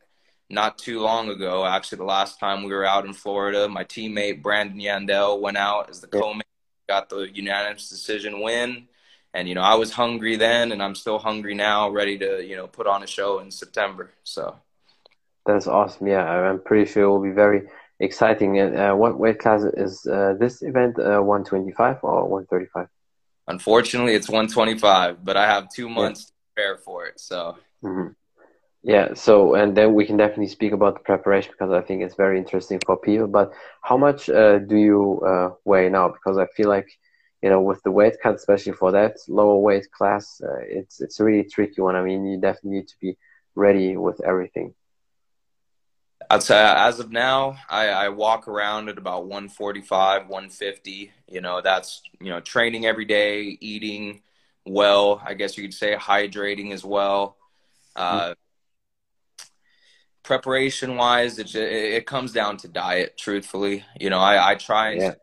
not 0.48 0.78
too 0.78 1.00
long 1.00 1.28
ago. 1.28 1.66
Actually, 1.66 1.98
the 1.98 2.04
last 2.04 2.40
time 2.40 2.62
we 2.62 2.72
were 2.72 2.86
out 2.86 3.04
in 3.04 3.12
Florida, 3.12 3.68
my 3.68 3.84
teammate 3.84 4.42
Brandon 4.42 4.78
Yandel 4.78 5.38
went 5.38 5.58
out 5.58 5.90
as 5.90 6.00
the 6.00 6.06
co-main 6.06 6.42
got 6.88 7.08
the 7.08 7.28
unanimous 7.32 7.88
decision 7.88 8.40
win. 8.40 8.88
And 9.34 9.48
you 9.48 9.54
know, 9.54 9.60
I 9.60 9.74
was 9.74 9.92
hungry 9.92 10.36
then, 10.36 10.72
and 10.72 10.82
I'm 10.82 10.94
still 10.94 11.18
hungry 11.18 11.54
now, 11.54 11.90
ready 11.90 12.16
to 12.18 12.42
you 12.42 12.56
know 12.56 12.66
put 12.66 12.86
on 12.86 13.02
a 13.02 13.06
show 13.06 13.40
in 13.40 13.50
September. 13.50 14.12
So 14.24 14.56
that's 15.44 15.66
awesome. 15.66 16.06
Yeah, 16.06 16.24
I'm 16.24 16.60
pretty 16.60 16.90
sure 16.90 17.02
it 17.02 17.08
will 17.08 17.22
be 17.22 17.30
very 17.32 17.68
exciting. 18.00 18.58
And 18.58 18.76
uh, 18.76 18.94
what 18.94 19.18
weight 19.18 19.38
class 19.38 19.62
is 19.62 20.06
uh, 20.06 20.34
this 20.38 20.62
event? 20.62 20.98
Uh, 20.98 21.20
125 21.20 21.98
or 22.02 22.28
135? 22.28 22.88
Unfortunately, 23.48 24.14
it's 24.14 24.28
125, 24.28 25.24
but 25.24 25.36
I 25.36 25.46
have 25.46 25.68
two 25.74 25.88
months 25.88 26.20
yeah. 26.20 26.26
to 26.26 26.32
prepare 26.54 26.78
for 26.78 27.06
it. 27.06 27.20
So. 27.20 27.56
Mm-hmm. 27.84 28.12
Yeah, 28.82 29.14
so 29.14 29.54
and 29.54 29.76
then 29.76 29.94
we 29.94 30.06
can 30.06 30.16
definitely 30.16 30.46
speak 30.46 30.70
about 30.70 30.94
the 30.94 31.00
preparation 31.00 31.50
because 31.50 31.72
I 31.72 31.80
think 31.80 32.02
it's 32.02 32.14
very 32.14 32.38
interesting 32.38 32.78
for 32.86 32.96
people. 32.96 33.26
But 33.26 33.52
how 33.82 33.96
much 33.96 34.30
uh, 34.30 34.60
do 34.60 34.76
you 34.76 35.20
uh, 35.26 35.50
weigh 35.64 35.88
now? 35.88 36.08
Because 36.08 36.38
I 36.38 36.46
feel 36.56 36.68
like 36.68 36.86
you 37.42 37.50
know 37.50 37.60
with 37.60 37.82
the 37.82 37.90
weight 37.90 38.14
cut, 38.22 38.36
especially 38.36 38.74
for 38.74 38.92
that 38.92 39.16
lower 39.26 39.58
weight 39.58 39.90
class, 39.90 40.40
uh, 40.40 40.60
it's 40.60 41.00
it's 41.00 41.18
a 41.18 41.24
really 41.24 41.42
tricky 41.50 41.80
one. 41.80 41.96
I 41.96 42.02
mean, 42.04 42.24
you 42.26 42.40
definitely 42.40 42.78
need 42.78 42.86
to 42.86 42.94
be 43.00 43.18
ready 43.56 43.96
with 43.96 44.20
everything. 44.24 44.72
I'd 46.28 46.42
say 46.42 46.60
as 46.60 46.98
of 46.98 47.10
now, 47.12 47.56
I, 47.68 47.88
I 47.88 48.08
walk 48.08 48.48
around 48.48 48.88
at 48.88 48.98
about 48.98 49.26
145, 49.26 50.28
150. 50.28 51.12
You 51.28 51.40
know, 51.40 51.60
that's 51.60 52.02
you 52.20 52.30
know 52.30 52.40
training 52.40 52.86
every 52.86 53.04
day, 53.04 53.56
eating 53.60 54.22
well. 54.64 55.22
I 55.24 55.34
guess 55.34 55.56
you 55.56 55.64
could 55.64 55.74
say 55.74 55.94
hydrating 55.94 56.72
as 56.72 56.84
well. 56.84 57.36
Uh, 57.94 58.34
preparation 60.22 60.96
wise, 60.96 61.38
it, 61.38 61.54
it 61.54 62.06
comes 62.06 62.32
down 62.32 62.56
to 62.58 62.68
diet. 62.68 63.16
Truthfully, 63.16 63.84
you 63.98 64.10
know, 64.10 64.18
I, 64.18 64.52
I 64.52 64.54
try 64.56 64.94
yeah. 64.94 65.14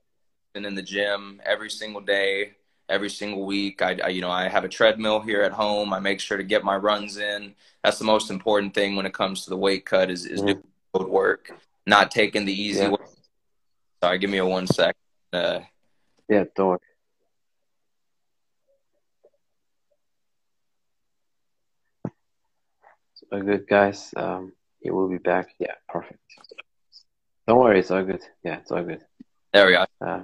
and 0.55 0.65
in 0.65 0.75
the 0.75 0.81
gym 0.81 1.41
every 1.45 1.69
single 1.69 2.01
day, 2.01 2.53
every 2.87 3.09
single 3.09 3.45
week. 3.45 3.81
I, 3.81 3.99
I, 4.03 4.07
you 4.09 4.21
know 4.21 4.31
I 4.31 4.47
have 4.47 4.63
a 4.63 4.69
treadmill 4.69 5.19
here 5.19 5.41
at 5.41 5.51
home. 5.51 5.93
I 5.93 5.99
make 5.99 6.21
sure 6.21 6.37
to 6.37 6.43
get 6.43 6.63
my 6.63 6.77
runs 6.77 7.17
in. 7.17 7.55
That's 7.83 7.99
the 7.99 8.05
most 8.05 8.31
important 8.31 8.73
thing 8.73 8.95
when 8.95 9.05
it 9.05 9.13
comes 9.13 9.43
to 9.43 9.49
the 9.49 9.57
weight 9.57 9.85
cut 9.85 10.09
is 10.09 10.25
is 10.25 10.41
mm-hmm. 10.41 10.59
Doing 10.93 11.09
work, 11.09 11.49
not 11.85 12.11
taking 12.11 12.45
the 12.45 12.53
easy 12.53 12.81
yeah. 12.81 12.89
way. 12.89 12.97
Sorry, 14.01 14.17
give 14.19 14.29
me 14.29 14.37
a 14.37 14.45
one 14.45 14.67
sec. 14.67 14.95
Uh, 15.31 15.59
yeah, 16.29 16.43
don't. 16.55 16.67
Worry. 16.67 16.79
So 23.29 23.41
good, 23.41 23.67
guys. 23.67 24.13
Um, 24.15 24.53
he 24.81 24.91
will 24.91 25.09
be 25.09 25.17
back. 25.17 25.49
Yeah, 25.59 25.73
perfect. 25.89 26.19
Don't 27.47 27.59
worry, 27.59 27.79
it's 27.79 27.91
all 27.91 28.03
good. 28.03 28.21
Yeah, 28.43 28.57
it's 28.57 28.71
all 28.71 28.83
good. 28.83 29.01
There 29.53 29.65
we 29.65 29.73
go. 29.73 29.85
Uh, 30.05 30.23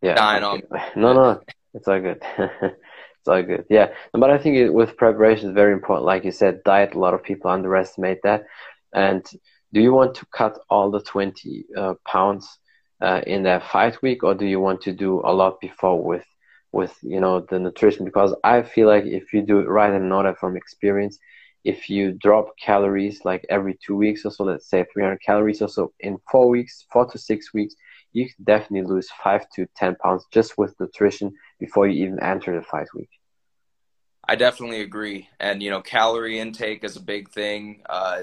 yeah. 0.00 0.14
Dying 0.14 0.44
okay. 0.44 0.66
on. 0.70 0.80
No, 0.96 1.12
no. 1.12 1.40
It's 1.72 1.88
all 1.88 2.00
good. 2.00 2.22
it's 2.38 3.28
all 3.28 3.42
good. 3.42 3.64
Yeah, 3.68 3.88
but 4.12 4.30
I 4.30 4.38
think 4.38 4.56
it, 4.56 4.70
with 4.72 4.96
preparation 4.96 5.48
is 5.48 5.54
very 5.54 5.72
important. 5.72 6.06
Like 6.06 6.24
you 6.24 6.32
said, 6.32 6.62
diet. 6.64 6.94
A 6.94 6.98
lot 6.98 7.14
of 7.14 7.22
people 7.22 7.50
underestimate 7.50 8.20
that. 8.22 8.44
And 8.92 9.26
do 9.74 9.80
you 9.80 9.92
want 9.92 10.14
to 10.14 10.26
cut 10.26 10.58
all 10.70 10.90
the 10.90 11.02
twenty 11.02 11.66
uh, 11.76 11.94
pounds 12.06 12.46
uh, 13.02 13.20
in 13.26 13.42
that 13.42 13.66
fight 13.70 14.00
week, 14.02 14.22
or 14.22 14.34
do 14.34 14.46
you 14.46 14.60
want 14.60 14.80
to 14.82 14.92
do 14.92 15.20
a 15.24 15.32
lot 15.32 15.60
before 15.60 16.00
with 16.02 16.24
with 16.70 16.96
you 17.02 17.20
know 17.20 17.40
the 17.40 17.58
nutrition? 17.58 18.04
Because 18.04 18.32
I 18.44 18.62
feel 18.62 18.86
like 18.86 19.04
if 19.04 19.32
you 19.32 19.42
do 19.42 19.58
it 19.58 19.68
right, 19.68 19.92
and 19.92 20.08
know 20.08 20.34
from 20.38 20.56
experience, 20.56 21.18
if 21.64 21.90
you 21.90 22.12
drop 22.12 22.46
calories 22.60 23.24
like 23.24 23.44
every 23.48 23.76
two 23.84 23.96
weeks 23.96 24.24
or 24.24 24.30
so, 24.30 24.44
let's 24.44 24.70
say 24.70 24.84
300 24.92 25.20
calories 25.26 25.60
or 25.60 25.68
so 25.68 25.92
in 25.98 26.18
four 26.30 26.48
weeks, 26.48 26.86
four 26.92 27.10
to 27.10 27.18
six 27.18 27.52
weeks, 27.52 27.74
you 28.12 28.28
definitely 28.44 28.88
lose 28.88 29.08
five 29.24 29.44
to 29.56 29.66
10 29.76 29.96
pounds 29.96 30.24
just 30.30 30.56
with 30.56 30.78
nutrition 30.78 31.32
before 31.58 31.88
you 31.88 32.04
even 32.04 32.22
enter 32.22 32.54
the 32.54 32.62
fight 32.62 32.86
week. 32.94 33.08
I 34.26 34.36
definitely 34.36 34.82
agree. 34.82 35.28
And, 35.40 35.62
you 35.62 35.70
know, 35.70 35.82
calorie 35.82 36.38
intake 36.38 36.84
is 36.84 36.96
a 36.96 37.00
big 37.00 37.30
thing. 37.30 37.82
Uh, 37.88 38.22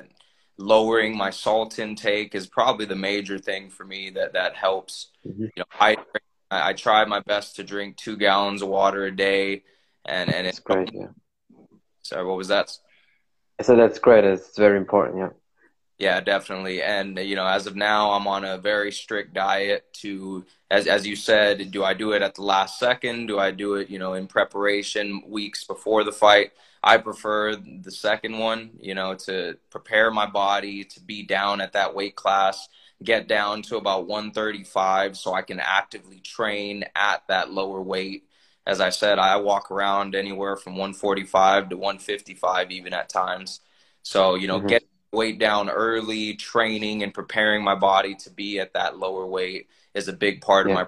lowering 0.62 1.18
my 1.18 1.30
salt 1.30 1.80
intake 1.80 2.36
is 2.36 2.48
probably 2.48 2.86
the 2.86 2.96
major 2.96 3.38
thing 3.38 3.70
for 3.70 3.84
me 3.84 4.12
that, 4.12 4.34
that 4.34 4.56
helps. 4.56 5.08
Mm-hmm. 5.28 5.44
You 5.44 5.52
know, 5.58 5.66
I, 5.80 5.98
I 6.50 6.74
try 6.74 7.04
my 7.06 7.20
best 7.20 7.58
to 7.58 7.64
drink 7.64 7.98
two 7.98 8.16
gallons 8.16 8.62
of 8.62 8.70
water 8.70 9.06
a 9.06 9.16
day. 9.16 9.64
And, 10.06 10.34
and 10.34 10.48
it's 10.48 10.60
great. 10.60 10.92
Yeah. 10.94 11.08
Sorry, 12.02 12.26
what 12.26 12.38
was 12.38 12.48
that? 12.48 12.76
So 13.62 13.76
that's 13.76 14.00
great. 14.00 14.24
It's 14.24 14.58
very 14.58 14.78
important. 14.78 15.18
Yeah. 15.20 15.30
Yeah, 16.02 16.20
definitely. 16.20 16.82
And 16.82 17.16
you 17.20 17.36
know, 17.36 17.46
as 17.46 17.68
of 17.68 17.76
now, 17.76 18.14
I'm 18.14 18.26
on 18.28 18.44
a 18.44 18.58
very 18.58 18.92
strict 18.92 19.36
diet. 19.36 19.86
To 20.02 20.44
as 20.72 20.88
as 20.88 21.06
you 21.06 21.16
said, 21.16 21.70
do 21.70 21.84
I 21.84 21.94
do 21.94 22.14
it 22.14 22.24
at 22.24 22.34
the 22.34 22.42
last 22.42 22.80
second? 22.80 23.28
Do 23.28 23.38
I 23.38 23.52
do 23.52 23.76
it, 23.76 23.88
you 23.88 24.00
know, 24.00 24.14
in 24.16 24.26
preparation 24.26 25.22
weeks 25.28 25.64
before 25.64 26.04
the 26.04 26.12
fight? 26.12 26.54
I 26.84 26.98
prefer 26.98 27.56
the 27.56 27.92
second 27.92 28.40
one. 28.40 28.72
You 28.80 28.96
know, 28.96 29.14
to 29.28 29.60
prepare 29.70 30.10
my 30.10 30.26
body 30.26 30.86
to 30.86 31.00
be 31.02 31.22
down 31.22 31.62
at 31.62 31.74
that 31.74 31.94
weight 31.94 32.16
class, 32.16 32.68
get 33.04 33.28
down 33.28 33.62
to 33.64 33.78
about 33.78 34.08
135, 34.08 35.16
so 35.16 35.36
I 35.36 35.44
can 35.44 35.60
actively 35.60 36.20
train 36.20 36.84
at 36.96 37.22
that 37.28 37.52
lower 37.52 37.80
weight. 37.80 38.24
As 38.66 38.82
I 38.82 38.90
said, 38.90 39.20
I 39.20 39.36
walk 39.36 39.70
around 39.70 40.16
anywhere 40.16 40.56
from 40.56 40.74
145 40.74 41.70
to 41.70 41.78
155, 41.78 42.72
even 42.72 42.92
at 42.94 43.08
times. 43.08 43.60
So 44.02 44.34
you 44.34 44.48
know, 44.48 44.58
mm-hmm. 44.58 44.68
get 44.68 44.84
weight 45.12 45.40
down 45.40 45.70
early, 45.70 46.36
training 46.36 47.04
and 47.04 47.14
preparing 47.14 47.64
my 47.64 47.76
body 47.76 48.16
to 48.16 48.30
be 48.30 48.60
at 48.60 48.74
that 48.74 48.98
lower 48.98 49.26
weight 49.26 49.68
is 49.94 50.08
a 50.08 50.14
big 50.14 50.42
part 50.42 50.68
yeah. 50.68 50.74
of 50.74 50.88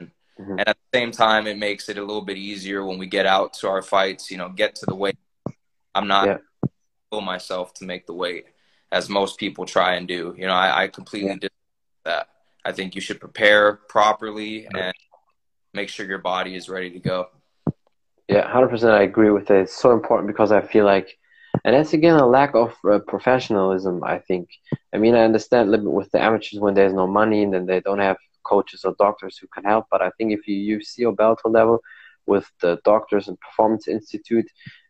my 0.00 0.06
mm-hmm. 0.40 0.58
and 0.58 0.68
at 0.68 0.76
the 0.90 0.98
same 0.98 1.12
time 1.12 1.46
it 1.46 1.58
makes 1.58 1.88
it 1.88 1.98
a 1.98 2.04
little 2.04 2.22
bit 2.22 2.36
easier 2.36 2.84
when 2.84 2.98
we 2.98 3.06
get 3.06 3.26
out 3.26 3.54
to 3.54 3.68
our 3.68 3.82
fights, 3.82 4.30
you 4.30 4.36
know, 4.36 4.48
get 4.48 4.74
to 4.76 4.86
the 4.86 4.94
weight. 4.94 5.18
I'm 5.94 6.08
not 6.08 6.26
yeah. 6.26 6.38
pull 7.10 7.20
myself 7.20 7.72
to 7.74 7.84
make 7.84 8.06
the 8.06 8.14
weight 8.14 8.46
as 8.90 9.08
most 9.08 9.38
people 9.38 9.66
try 9.66 9.94
and 9.94 10.08
do. 10.08 10.34
You 10.36 10.46
know, 10.46 10.52
I, 10.52 10.84
I 10.84 10.88
completely 10.88 11.28
yeah. 11.30 11.34
disagree 11.34 11.50
that. 12.04 12.28
I 12.66 12.72
think 12.72 12.94
you 12.94 13.00
should 13.02 13.20
prepare 13.20 13.74
properly 13.74 14.66
and 14.66 14.94
make 15.74 15.90
sure 15.90 16.06
your 16.06 16.18
body 16.18 16.54
is 16.54 16.68
ready 16.68 16.90
to 16.92 16.98
go. 16.98 17.28
Yeah, 18.28 18.50
100% 18.50 18.90
I 18.90 19.02
agree 19.02 19.30
with 19.30 19.50
it. 19.50 19.62
It's 19.64 19.76
so 19.76 19.92
important 19.92 20.28
because 20.28 20.50
I 20.50 20.62
feel 20.62 20.86
like 20.86 21.18
and 21.64 21.74
that's 21.74 21.92
again 21.92 22.16
a 22.16 22.26
lack 22.26 22.54
of 22.54 22.74
uh, 22.90 22.98
professionalism. 23.06 24.02
I 24.04 24.18
think. 24.18 24.48
I 24.94 24.98
mean, 24.98 25.14
I 25.14 25.24
understand 25.24 25.70
with 25.70 26.10
the 26.12 26.22
amateurs 26.22 26.60
when 26.60 26.74
there's 26.74 26.92
no 26.94 27.06
money 27.06 27.42
and 27.42 27.52
then 27.52 27.66
they 27.66 27.80
don't 27.80 28.00
have 28.00 28.16
coaches 28.44 28.84
or 28.84 28.94
doctors 28.98 29.38
who 29.38 29.46
can 29.48 29.64
help. 29.64 29.86
But 29.90 30.02
I 30.02 30.10
think 30.16 30.32
if 30.32 30.46
you 30.46 30.56
use 30.56 30.94
CO 30.96 31.14
Bellator 31.14 31.52
level 31.52 31.80
with 32.26 32.50
the 32.60 32.78
doctors 32.84 33.28
and 33.28 33.38
performance 33.40 33.88
institute 33.88 34.46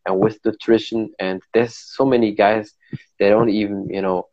and 0.07 0.19
with 0.19 0.39
nutrition, 0.45 1.11
and 1.19 1.43
there's 1.53 1.75
so 1.77 2.05
many 2.05 2.33
guys 2.33 2.73
they 3.19 3.29
don't 3.29 3.51
even 3.51 3.89
you 3.91 4.03
know 4.03 4.27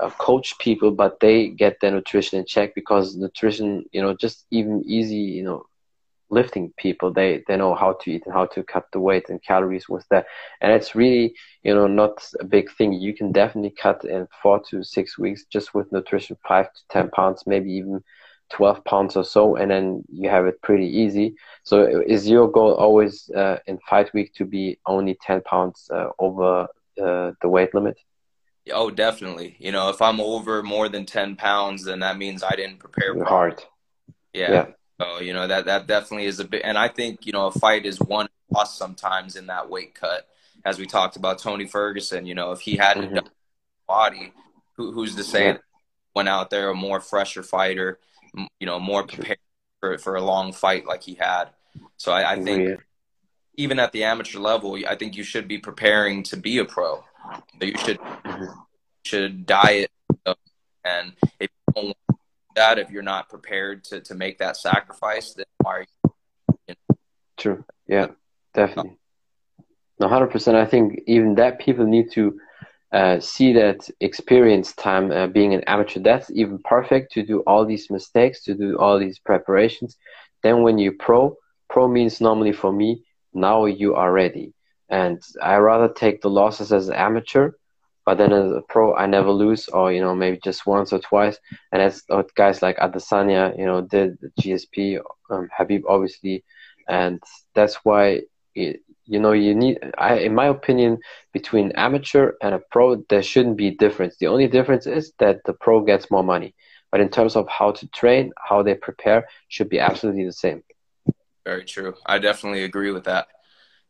uh, 0.00 0.10
coach 0.10 0.58
people, 0.58 0.90
but 0.90 1.20
they 1.20 1.48
get 1.48 1.80
their 1.80 1.92
nutrition 1.92 2.38
in 2.38 2.44
check 2.46 2.74
because 2.74 3.16
nutrition, 3.16 3.84
you 3.92 4.02
know, 4.02 4.14
just 4.20 4.46
even 4.50 4.82
easy, 4.86 5.16
you 5.16 5.42
know, 5.44 5.64
lifting 6.30 6.72
people 6.76 7.12
they 7.12 7.42
they 7.46 7.56
know 7.56 7.74
how 7.74 7.92
to 8.00 8.10
eat 8.10 8.22
and 8.24 8.34
how 8.34 8.46
to 8.46 8.62
cut 8.62 8.86
the 8.92 9.00
weight 9.00 9.28
and 9.28 9.42
calories 9.42 9.88
with 9.88 10.06
that. 10.10 10.26
And 10.60 10.72
it's 10.72 10.94
really 10.94 11.34
you 11.62 11.74
know 11.74 11.86
not 11.86 12.26
a 12.40 12.44
big 12.44 12.70
thing. 12.72 12.92
You 12.92 13.14
can 13.14 13.32
definitely 13.32 13.74
cut 13.80 14.04
in 14.04 14.26
four 14.42 14.62
to 14.70 14.82
six 14.82 15.18
weeks 15.18 15.44
just 15.44 15.74
with 15.74 15.92
nutrition 15.92 16.36
five 16.46 16.66
to 16.72 16.80
ten 16.90 17.10
pounds 17.10 17.44
maybe 17.46 17.72
even 17.72 18.02
12 18.52 18.84
pounds 18.84 19.16
or 19.16 19.24
so 19.24 19.56
and 19.56 19.70
then 19.70 20.04
you 20.12 20.28
have 20.28 20.46
it 20.46 20.60
pretty 20.62 20.86
easy. 20.86 21.34
So 21.62 22.02
is 22.06 22.28
your 22.28 22.50
goal 22.50 22.74
always 22.74 23.30
uh, 23.30 23.58
in 23.66 23.78
fight 23.88 24.12
week 24.12 24.34
to 24.34 24.44
be 24.44 24.78
only 24.86 25.16
10 25.22 25.40
pounds 25.42 25.90
uh, 25.92 26.08
over 26.18 26.68
uh, 27.02 27.32
the 27.40 27.48
weight 27.48 27.74
limit? 27.74 27.96
Oh 28.70 28.90
definitely. 28.90 29.56
You 29.58 29.72
know 29.72 29.88
if 29.88 30.00
i'm 30.00 30.20
over 30.20 30.62
more 30.62 30.88
than 30.88 31.06
10 31.06 31.36
pounds 31.36 31.84
then 31.84 32.00
that 32.00 32.18
means 32.18 32.42
i 32.42 32.54
didn't 32.54 32.78
prepare 32.78 33.24
hard. 33.24 33.62
Yeah. 34.32 34.52
yeah 34.52 34.66
so 35.00 35.20
you 35.20 35.32
know 35.32 35.46
that 35.46 35.64
that 35.66 35.86
definitely 35.86 36.26
is 36.26 36.40
a 36.40 36.44
bit, 36.44 36.62
and 36.64 36.78
I 36.78 36.88
think 36.88 37.26
you 37.26 37.32
know 37.32 37.46
a 37.46 37.52
fight 37.52 37.86
is 37.86 38.00
won 38.00 38.28
lost 38.50 38.78
sometimes 38.78 39.36
in 39.36 39.46
that 39.46 39.68
weight 39.68 39.94
cut, 39.94 40.28
as 40.64 40.78
we 40.78 40.86
talked 40.86 41.16
about 41.16 41.38
Tony 41.38 41.66
Ferguson. 41.66 42.26
You 42.26 42.34
know, 42.34 42.52
if 42.52 42.60
he 42.60 42.76
hadn't 42.76 43.06
mm-hmm. 43.06 43.14
done 43.16 43.30
body, 43.88 44.32
who, 44.76 44.92
who's 44.92 45.16
to 45.16 45.24
say 45.24 45.46
yeah. 45.46 45.56
went 46.14 46.28
out 46.28 46.50
there 46.50 46.70
a 46.70 46.74
more 46.74 47.00
fresher 47.00 47.42
fighter, 47.42 47.98
you 48.60 48.66
know, 48.66 48.78
more 48.78 49.06
prepared 49.06 49.38
for 49.80 49.98
for 49.98 50.14
a 50.14 50.22
long 50.22 50.52
fight 50.52 50.86
like 50.86 51.02
he 51.02 51.14
had. 51.14 51.46
So 51.96 52.12
I, 52.12 52.32
I 52.32 52.42
think 52.42 52.68
yeah. 52.68 52.76
even 53.56 53.80
at 53.80 53.92
the 53.92 54.04
amateur 54.04 54.38
level, 54.38 54.78
I 54.86 54.94
think 54.94 55.16
you 55.16 55.24
should 55.24 55.48
be 55.48 55.58
preparing 55.58 56.22
to 56.24 56.36
be 56.36 56.58
a 56.58 56.64
pro. 56.64 57.04
You 57.60 57.76
should 57.78 57.98
mm-hmm. 57.98 58.60
should 59.04 59.44
diet, 59.44 59.90
and 60.84 61.14
if 61.40 61.50
that 62.54 62.78
if 62.78 62.90
you're 62.90 63.02
not 63.02 63.28
prepared 63.28 63.84
to, 63.84 64.00
to 64.00 64.14
make 64.14 64.38
that 64.38 64.56
sacrifice 64.56 65.34
then 65.34 65.46
why 65.60 65.72
are 65.78 65.80
you, 65.80 66.14
you 66.68 66.74
know? 66.88 66.96
true. 67.36 67.64
Yeah 67.86 68.08
definitely. 68.54 68.96
No, 70.00 70.08
100% 70.08 70.54
i 70.54 70.66
think 70.66 71.00
even 71.06 71.34
that 71.36 71.60
people 71.60 71.86
need 71.86 72.10
to 72.12 72.38
uh, 72.94 73.18
see 73.18 73.52
that 73.52 73.90
experience 74.00 74.72
time 74.74 75.10
uh, 75.10 75.26
being 75.26 75.52
an 75.52 75.64
amateur. 75.66 75.98
That's 75.98 76.30
even 76.30 76.60
perfect 76.60 77.10
to 77.14 77.24
do 77.24 77.40
all 77.40 77.66
these 77.66 77.90
mistakes 77.90 78.44
to 78.44 78.54
do 78.54 78.78
all 78.78 79.00
these 79.00 79.18
preparations. 79.18 79.96
Then 80.44 80.62
when 80.62 80.78
you 80.78 80.92
pro 80.92 81.36
pro 81.68 81.88
means 81.88 82.20
normally 82.20 82.52
for 82.52 82.72
me 82.72 83.02
now 83.32 83.64
you 83.64 83.96
are 83.96 84.12
ready. 84.12 84.54
And 84.88 85.20
i 85.42 85.56
rather 85.56 85.88
take 85.92 86.20
the 86.20 86.30
losses 86.30 86.72
as 86.72 86.88
an 86.88 86.94
amateur 86.94 87.50
but 88.04 88.18
then 88.18 88.32
as 88.32 88.50
a 88.50 88.62
pro, 88.68 88.94
I 88.94 89.06
never 89.06 89.30
lose, 89.30 89.68
or 89.68 89.92
you 89.92 90.00
know 90.00 90.14
maybe 90.14 90.38
just 90.42 90.66
once 90.66 90.92
or 90.92 90.98
twice. 90.98 91.38
And 91.72 91.80
as 91.80 92.02
guys 92.34 92.62
like 92.62 92.76
Adesanya, 92.78 93.58
you 93.58 93.66
know, 93.66 93.80
did 93.80 94.18
GSP, 94.40 95.00
um, 95.30 95.48
Khabib, 95.58 95.82
obviously, 95.88 96.44
and 96.88 97.22
that's 97.54 97.76
why 97.76 98.22
it, 98.54 98.82
you 99.06 99.18
know 99.20 99.32
you 99.32 99.54
need. 99.54 99.78
I, 99.96 100.16
in 100.16 100.34
my 100.34 100.46
opinion, 100.46 100.98
between 101.32 101.72
amateur 101.72 102.32
and 102.42 102.54
a 102.54 102.60
pro, 102.70 102.96
there 103.08 103.22
shouldn't 103.22 103.56
be 103.56 103.68
a 103.68 103.76
difference. 103.76 104.16
The 104.16 104.26
only 104.28 104.48
difference 104.48 104.86
is 104.86 105.12
that 105.18 105.44
the 105.44 105.54
pro 105.54 105.80
gets 105.80 106.10
more 106.10 106.24
money, 106.24 106.54
but 106.92 107.00
in 107.00 107.08
terms 107.08 107.36
of 107.36 107.48
how 107.48 107.72
to 107.72 107.88
train, 107.88 108.32
how 108.36 108.62
they 108.62 108.74
prepare, 108.74 109.26
should 109.48 109.68
be 109.68 109.80
absolutely 109.80 110.26
the 110.26 110.32
same. 110.32 110.62
Very 111.44 111.64
true. 111.64 111.94
I 112.06 112.18
definitely 112.18 112.64
agree 112.64 112.90
with 112.90 113.04
that. 113.04 113.28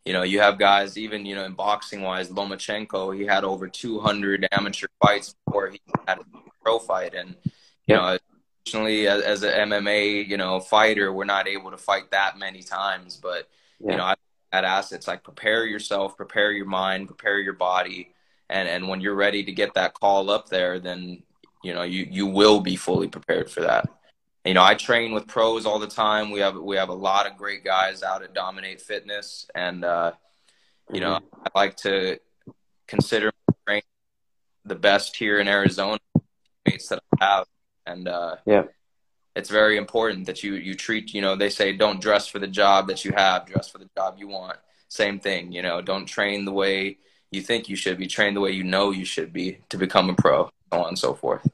You 0.05 0.13
know, 0.13 0.23
you 0.23 0.41
have 0.41 0.59
guys 0.59 0.99
even 0.99 1.25
you 1.25 1.35
know 1.35 1.45
in 1.45 1.53
boxing 1.53 2.03
wise, 2.03 2.29
Lomachenko, 2.29 3.17
he 3.17 3.25
had 3.25 3.45
over 3.45 3.69
200 3.69 4.47
amateur 4.53 4.87
fights 5.03 5.35
before 5.47 5.71
he 5.71 5.81
had 6.07 6.19
a 6.19 6.25
pro 6.63 6.79
fight, 6.79 7.15
and 7.15 7.35
you 7.87 7.97
know, 7.97 8.19
unfortunately, 8.67 9.09
as, 9.09 9.23
as 9.23 9.43
an 9.43 9.71
MMA 9.71 10.29
you 10.29 10.37
know 10.37 10.61
fighter, 10.61 11.13
we're 11.13 11.25
not 11.25 11.49
able 11.49 11.71
to 11.71 11.79
fight 11.79 12.11
that 12.11 12.39
many 12.39 12.63
times. 12.63 13.19
But 13.23 13.49
yeah. 13.81 13.93
you 13.93 13.97
know, 13.97 14.05
I 14.05 14.15
had 14.53 14.65
assets 14.65 15.09
like 15.09 15.25
prepare 15.25 15.65
yourself, 15.65 16.17
prepare 16.17 16.53
your 16.53 16.67
mind, 16.67 17.09
prepare 17.09 17.39
your 17.39 17.55
body, 17.55 18.13
and 18.51 18.69
and 18.69 18.89
when 18.89 19.01
you're 19.01 19.15
ready 19.15 19.43
to 19.45 19.53
get 19.53 19.73
that 19.75 19.95
call 19.95 20.29
up 20.29 20.51
there, 20.51 20.79
then 20.79 21.23
you 21.63 21.73
know 21.73 21.83
you 21.83 22.07
you 22.11 22.27
will 22.27 22.61
be 22.61 22.77
fully 22.77 23.09
prepared 23.09 23.51
for 23.51 23.63
that 23.63 23.89
you 24.45 24.53
know, 24.53 24.63
I 24.63 24.75
train 24.75 25.13
with 25.13 25.27
pros 25.27 25.65
all 25.65 25.79
the 25.79 25.87
time. 25.87 26.31
We 26.31 26.41
have 26.41 26.57
we 26.57 26.77
have 26.77 26.91
a 26.91 26.95
lot 26.95 27.27
of 27.27 27.37
great 27.37 27.65
guys 27.65 28.03
out 28.03 28.23
at 28.23 28.35
Dominate 28.35 28.81
Fitness, 28.81 29.47
and 29.55 29.85
uh, 29.85 30.13
you 30.93 31.01
know, 31.01 31.17
mm-hmm. 31.17 31.43
I 31.47 31.59
like 31.59 31.77
to 31.79 32.19
consider 32.87 33.33
the 34.67 34.75
best 34.75 35.17
here 35.17 35.39
in 35.39 35.49
Arizona 35.49 35.99
mates 36.67 36.89
that 36.89 37.03
I 37.21 37.25
have, 37.25 37.47
and 37.87 38.07
uh, 38.07 38.37
yeah, 38.47 38.65
it's 39.35 39.51
very 39.51 39.79
important 39.79 40.27
that 40.27 40.43
you 40.43 40.55
you 40.55 40.75
treat. 40.75 41.15
You 41.15 41.23
know, 41.23 41.37
they 41.37 41.51
say 41.51 41.73
don't 41.73 42.01
dress 42.01 42.29
for 42.29 42.39
the 42.39 42.47
job 42.47 42.89
that 42.89 43.05
you 43.05 43.13
have, 43.17 43.47
dress 43.47 43.71
for 43.71 43.79
the 43.79 43.89
job 43.97 44.17
you 44.19 44.29
want. 44.29 44.59
Same 44.89 45.19
thing, 45.19 45.53
you 45.53 45.63
know, 45.63 45.81
don't 45.81 46.07
train 46.07 46.45
the 46.45 46.53
way 46.53 46.99
you 47.31 47.41
think 47.41 47.69
you 47.69 47.77
should 47.77 47.99
be, 47.99 48.07
train 48.07 48.35
the 48.35 48.41
way 48.41 48.53
you 48.53 48.63
know 48.63 48.91
you 48.91 49.05
should 49.05 49.33
be 49.33 49.59
to 49.71 49.77
become 49.77 50.09
a 50.09 50.15
pro, 50.15 50.51
so 50.73 50.81
on 50.81 50.89
and 50.89 50.99
so 50.99 51.15
forth. 51.15 51.49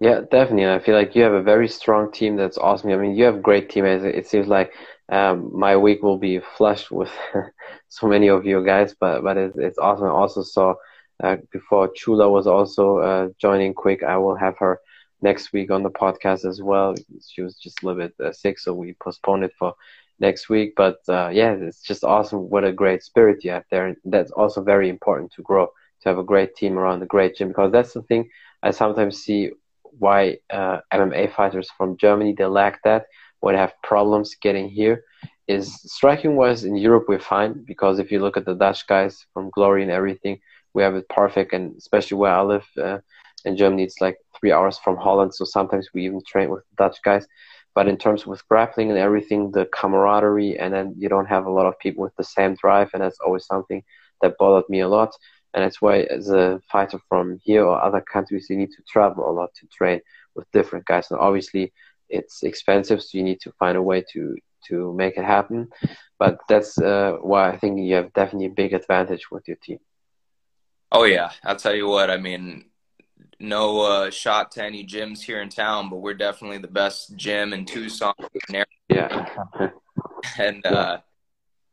Yeah, 0.00 0.20
definitely. 0.30 0.68
I 0.68 0.78
feel 0.78 0.94
like 0.94 1.14
you 1.14 1.22
have 1.22 1.32
a 1.32 1.42
very 1.42 1.68
strong 1.68 2.12
team. 2.12 2.36
That's 2.36 2.58
awesome. 2.58 2.90
I 2.90 2.96
mean, 2.96 3.14
you 3.14 3.24
have 3.24 3.42
great 3.42 3.70
teammates. 3.70 4.04
It 4.04 4.26
seems 4.26 4.46
like 4.46 4.72
um, 5.10 5.50
my 5.58 5.76
week 5.76 6.02
will 6.02 6.18
be 6.18 6.40
flushed 6.40 6.90
with 6.90 7.10
so 7.88 8.06
many 8.06 8.28
of 8.28 8.44
you 8.44 8.64
guys, 8.64 8.94
but 8.98 9.22
but 9.22 9.36
it's, 9.38 9.56
it's 9.56 9.78
awesome. 9.78 10.06
I 10.06 10.10
also 10.10 10.42
saw 10.42 10.74
uh, 11.22 11.36
before 11.50 11.88
Chula 11.94 12.28
was 12.30 12.46
also 12.46 12.98
uh, 12.98 13.28
joining 13.40 13.72
quick. 13.72 14.02
I 14.02 14.18
will 14.18 14.36
have 14.36 14.58
her 14.58 14.80
next 15.22 15.52
week 15.54 15.70
on 15.70 15.82
the 15.82 15.90
podcast 15.90 16.44
as 16.46 16.60
well. 16.62 16.94
She 17.26 17.40
was 17.40 17.56
just 17.56 17.82
a 17.82 17.86
little 17.86 18.02
bit 18.06 18.14
uh, 18.22 18.32
sick, 18.32 18.58
so 18.58 18.74
we 18.74 18.94
postponed 19.02 19.44
it 19.44 19.52
for 19.58 19.72
next 20.20 20.50
week. 20.50 20.74
But 20.76 20.98
uh, 21.08 21.30
yeah, 21.32 21.52
it's 21.52 21.82
just 21.82 22.04
awesome. 22.04 22.50
What 22.50 22.64
a 22.64 22.72
great 22.72 23.02
spirit 23.02 23.44
you 23.44 23.52
have 23.52 23.64
there. 23.70 23.86
And 23.86 23.96
that's 24.04 24.32
also 24.32 24.62
very 24.62 24.90
important 24.90 25.32
to 25.32 25.42
grow, 25.42 25.66
to 26.02 26.08
have 26.10 26.18
a 26.18 26.24
great 26.24 26.54
team 26.54 26.78
around 26.78 27.02
a 27.02 27.06
great 27.06 27.36
gym, 27.36 27.48
because 27.48 27.72
that's 27.72 27.94
the 27.94 28.02
thing 28.02 28.28
I 28.62 28.70
sometimes 28.72 29.22
see 29.22 29.50
why 29.98 30.38
uh, 30.50 30.78
MMA 30.92 31.32
fighters 31.32 31.68
from 31.76 31.96
Germany, 31.96 32.34
they 32.36 32.44
lack 32.46 32.82
that, 32.84 33.06
when 33.40 33.54
have 33.54 33.72
problems 33.82 34.36
getting 34.40 34.68
here. 34.68 35.04
Is 35.48 35.80
striking 35.92 36.34
wise 36.34 36.64
in 36.64 36.76
Europe 36.76 37.04
we're 37.08 37.20
fine 37.20 37.64
because 37.64 38.00
if 38.00 38.10
you 38.10 38.18
look 38.18 38.36
at 38.36 38.44
the 38.44 38.54
Dutch 38.54 38.86
guys 38.88 39.24
from 39.32 39.50
Glory 39.50 39.82
and 39.82 39.92
everything, 39.92 40.40
we 40.74 40.82
have 40.82 40.96
it 40.96 41.08
perfect. 41.08 41.52
And 41.52 41.76
especially 41.76 42.16
where 42.16 42.32
I 42.32 42.42
live 42.42 42.66
uh, 42.76 42.98
in 43.44 43.56
Germany, 43.56 43.84
it's 43.84 44.00
like 44.00 44.18
three 44.38 44.52
hours 44.52 44.78
from 44.78 44.96
Holland, 44.96 45.34
so 45.34 45.44
sometimes 45.44 45.88
we 45.94 46.04
even 46.04 46.20
train 46.26 46.50
with 46.50 46.64
Dutch 46.76 46.98
guys. 47.04 47.26
But 47.74 47.88
in 47.88 47.96
terms 47.96 48.26
with 48.26 48.46
grappling 48.48 48.90
and 48.90 48.98
everything, 48.98 49.50
the 49.52 49.66
camaraderie, 49.66 50.58
and 50.58 50.72
then 50.74 50.94
you 50.98 51.08
don't 51.08 51.26
have 51.26 51.46
a 51.46 51.50
lot 51.50 51.66
of 51.66 51.78
people 51.78 52.02
with 52.02 52.16
the 52.16 52.24
same 52.24 52.54
drive, 52.54 52.90
and 52.92 53.02
that's 53.02 53.20
always 53.24 53.46
something 53.46 53.82
that 54.22 54.36
bothered 54.38 54.68
me 54.68 54.80
a 54.80 54.88
lot. 54.88 55.12
And 55.56 55.64
that's 55.64 55.80
why, 55.80 56.00
as 56.02 56.28
a 56.28 56.60
fighter 56.70 57.00
from 57.08 57.40
here 57.42 57.64
or 57.64 57.82
other 57.82 58.02
countries, 58.02 58.48
you 58.50 58.58
need 58.58 58.72
to 58.72 58.82
travel 58.86 59.28
a 59.28 59.32
lot 59.32 59.54
to 59.54 59.66
train 59.68 60.02
with 60.34 60.50
different 60.52 60.84
guys. 60.84 61.10
And 61.10 61.18
obviously, 61.18 61.72
it's 62.10 62.42
expensive, 62.42 63.02
so 63.02 63.16
you 63.16 63.24
need 63.24 63.40
to 63.40 63.52
find 63.58 63.78
a 63.78 63.82
way 63.82 64.04
to 64.12 64.36
to 64.68 64.92
make 64.92 65.16
it 65.16 65.24
happen. 65.24 65.68
But 66.18 66.40
that's 66.46 66.76
uh, 66.76 67.16
why 67.22 67.50
I 67.50 67.56
think 67.56 67.80
you 67.80 67.94
have 67.94 68.12
definitely 68.12 68.48
a 68.48 68.50
big 68.50 68.74
advantage 68.74 69.30
with 69.30 69.48
your 69.48 69.56
team. 69.56 69.78
Oh 70.92 71.04
yeah, 71.04 71.30
I'll 71.42 71.56
tell 71.56 71.74
you 71.74 71.88
what. 71.88 72.10
I 72.10 72.18
mean, 72.18 72.66
no 73.40 73.80
uh, 73.80 74.10
shot 74.10 74.52
to 74.52 74.62
any 74.62 74.84
gyms 74.86 75.22
here 75.22 75.40
in 75.40 75.48
town, 75.48 75.88
but 75.88 75.96
we're 75.96 76.14
definitely 76.14 76.58
the 76.58 76.68
best 76.68 77.16
gym 77.16 77.54
in 77.54 77.64
Tucson. 77.64 78.12
Yeah. 78.90 79.26
and 80.38 80.66
uh, 80.66 80.98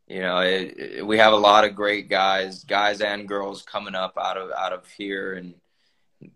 you 0.06 0.20
know, 0.20 0.38
it, 0.38 0.76
it, 0.76 1.06
we 1.06 1.18
have 1.18 1.32
a 1.32 1.36
lot 1.36 1.64
of 1.64 1.74
great 1.74 2.08
guys, 2.08 2.64
guys 2.64 3.00
and 3.00 3.28
girls 3.28 3.62
coming 3.62 3.94
up 3.94 4.18
out 4.18 4.36
of 4.36 4.50
out 4.50 4.72
of 4.72 4.86
here, 4.90 5.34
and 5.34 5.54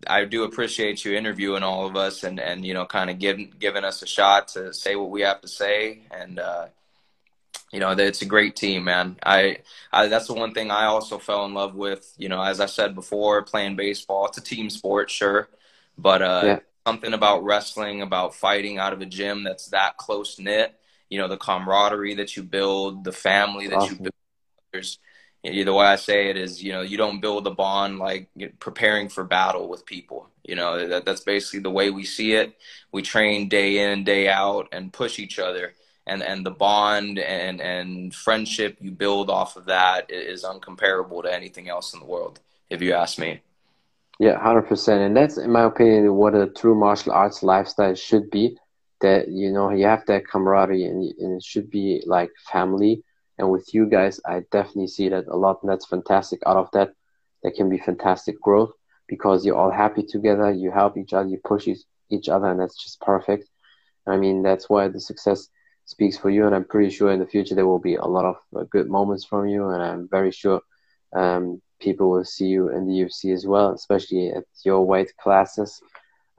I 0.07 0.25
do 0.25 0.43
appreciate 0.43 1.05
you 1.05 1.15
interviewing 1.15 1.63
all 1.63 1.85
of 1.85 1.95
us 1.95 2.23
and 2.23 2.39
and 2.39 2.65
you 2.65 2.73
know, 2.73 2.85
kind 2.85 3.09
of 3.09 3.19
giving 3.19 3.53
giving 3.59 3.83
us 3.83 4.01
a 4.01 4.07
shot 4.07 4.49
to 4.49 4.73
say 4.73 4.95
what 4.95 5.11
we 5.11 5.21
have 5.21 5.41
to 5.41 5.47
say, 5.47 6.01
and 6.11 6.39
uh, 6.39 6.67
you 7.71 7.79
know, 7.79 7.91
it's 7.91 8.21
a 8.23 8.25
great 8.25 8.55
team, 8.55 8.85
man. 8.85 9.17
I, 9.23 9.59
I 9.91 10.07
that's 10.07 10.27
the 10.27 10.33
one 10.33 10.53
thing 10.53 10.71
I 10.71 10.85
also 10.85 11.19
fell 11.19 11.45
in 11.45 11.53
love 11.53 11.75
with. 11.75 12.13
You 12.17 12.29
know, 12.29 12.41
as 12.41 12.59
I 12.59 12.65
said 12.65 12.95
before, 12.95 13.43
playing 13.43 13.75
baseball. 13.75 14.25
It's 14.27 14.39
a 14.39 14.41
team 14.41 14.69
sport, 14.69 15.11
sure, 15.11 15.49
but 15.97 16.21
uh, 16.21 16.41
yeah. 16.43 16.59
something 16.87 17.13
about 17.13 17.43
wrestling, 17.43 18.01
about 18.01 18.33
fighting 18.33 18.79
out 18.79 18.93
of 18.93 19.01
a 19.01 19.05
gym 19.05 19.43
that's 19.43 19.67
that 19.67 19.97
close 19.97 20.39
knit. 20.39 20.78
You 21.09 21.19
know, 21.19 21.27
the 21.27 21.37
camaraderie 21.37 22.15
that 22.15 22.37
you 22.37 22.43
build, 22.43 23.03
the 23.03 23.11
family 23.11 23.67
that 23.67 23.77
awesome. 23.77 23.95
you 23.95 23.99
build. 24.03 24.13
There's, 24.71 24.99
the 25.43 25.73
way 25.73 25.85
I 25.85 25.95
say 25.95 26.29
it 26.29 26.37
is, 26.37 26.61
you 26.61 26.71
know, 26.71 26.81
you 26.81 26.97
don't 26.97 27.21
build 27.21 27.47
a 27.47 27.51
bond 27.51 27.97
like 27.97 28.29
preparing 28.59 29.09
for 29.09 29.23
battle 29.23 29.67
with 29.67 29.85
people. 29.85 30.29
You 30.43 30.55
know, 30.55 30.87
that, 30.87 31.05
that's 31.05 31.21
basically 31.21 31.61
the 31.61 31.71
way 31.71 31.89
we 31.89 32.03
see 32.03 32.33
it. 32.33 32.55
We 32.91 33.01
train 33.01 33.49
day 33.49 33.91
in, 33.91 34.03
day 34.03 34.27
out, 34.27 34.67
and 34.71 34.93
push 34.93 35.17
each 35.17 35.39
other 35.39 35.73
and 36.09 36.23
and 36.23 36.45
the 36.45 36.51
bond 36.51 37.19
and 37.19 37.61
and 37.61 38.13
friendship 38.13 38.77
you 38.81 38.91
build 38.91 39.29
off 39.29 39.55
of 39.55 39.65
that 39.65 40.09
is 40.09 40.43
uncomparable 40.43 41.23
to 41.23 41.33
anything 41.33 41.69
else 41.69 41.93
in 41.93 41.99
the 41.99 42.05
world 42.05 42.39
if 42.69 42.81
you 42.81 42.93
ask 42.93 43.19
me 43.19 43.39
yeah 44.19 44.37
100% 44.39 45.05
and 45.05 45.15
that's 45.15 45.37
in 45.37 45.51
my 45.51 45.63
opinion 45.63 46.13
what 46.15 46.35
a 46.35 46.47
true 46.47 46.75
martial 46.75 47.11
arts 47.11 47.43
lifestyle 47.43 47.95
should 47.95 48.29
be 48.31 48.57
that 49.01 49.27
you 49.29 49.51
know 49.51 49.69
you 49.71 49.85
have 49.85 50.05
that 50.05 50.27
camaraderie 50.27 50.85
and, 50.85 51.03
and 51.19 51.37
it 51.37 51.43
should 51.43 51.69
be 51.69 52.03
like 52.05 52.31
family 52.51 53.03
and 53.37 53.49
with 53.49 53.73
you 53.73 53.85
guys 53.87 54.19
i 54.25 54.41
definitely 54.51 54.87
see 54.87 55.09
that 55.09 55.27
a 55.27 55.35
lot 55.35 55.59
and 55.61 55.71
that's 55.71 55.85
fantastic 55.85 56.39
out 56.45 56.57
of 56.57 56.69
that 56.71 56.91
there 57.43 57.51
can 57.51 57.69
be 57.69 57.77
fantastic 57.77 58.39
growth 58.41 58.71
because 59.07 59.45
you're 59.45 59.57
all 59.57 59.71
happy 59.71 60.03
together 60.03 60.51
you 60.51 60.71
help 60.71 60.97
each 60.97 61.13
other 61.13 61.29
you 61.29 61.39
push 61.43 61.67
each 62.09 62.29
other 62.29 62.47
and 62.47 62.59
that's 62.59 62.81
just 62.81 62.99
perfect 63.01 63.49
i 64.07 64.17
mean 64.17 64.41
that's 64.43 64.69
why 64.69 64.87
the 64.87 64.99
success 64.99 65.49
speaks 65.89 66.17
for 66.17 66.29
you. 66.29 66.45
And 66.45 66.55
I'm 66.55 66.65
pretty 66.65 66.91
sure 66.91 67.11
in 67.11 67.19
the 67.19 67.25
future 67.25 67.55
there 67.55 67.65
will 67.67 67.79
be 67.79 67.95
a 67.95 68.05
lot 68.05 68.25
of 68.25 68.35
uh, 68.55 68.63
good 68.69 68.89
moments 68.89 69.25
from 69.25 69.47
you. 69.47 69.69
And 69.69 69.81
I'm 69.81 70.07
very 70.07 70.31
sure 70.31 70.61
um, 71.15 71.61
people 71.81 72.11
will 72.11 72.25
see 72.25 72.45
you 72.45 72.69
in 72.69 72.85
the 72.85 72.93
UFC 72.93 73.33
as 73.33 73.47
well, 73.47 73.73
especially 73.73 74.29
at 74.29 74.43
your 74.63 74.85
weight 74.85 75.11
classes. 75.17 75.81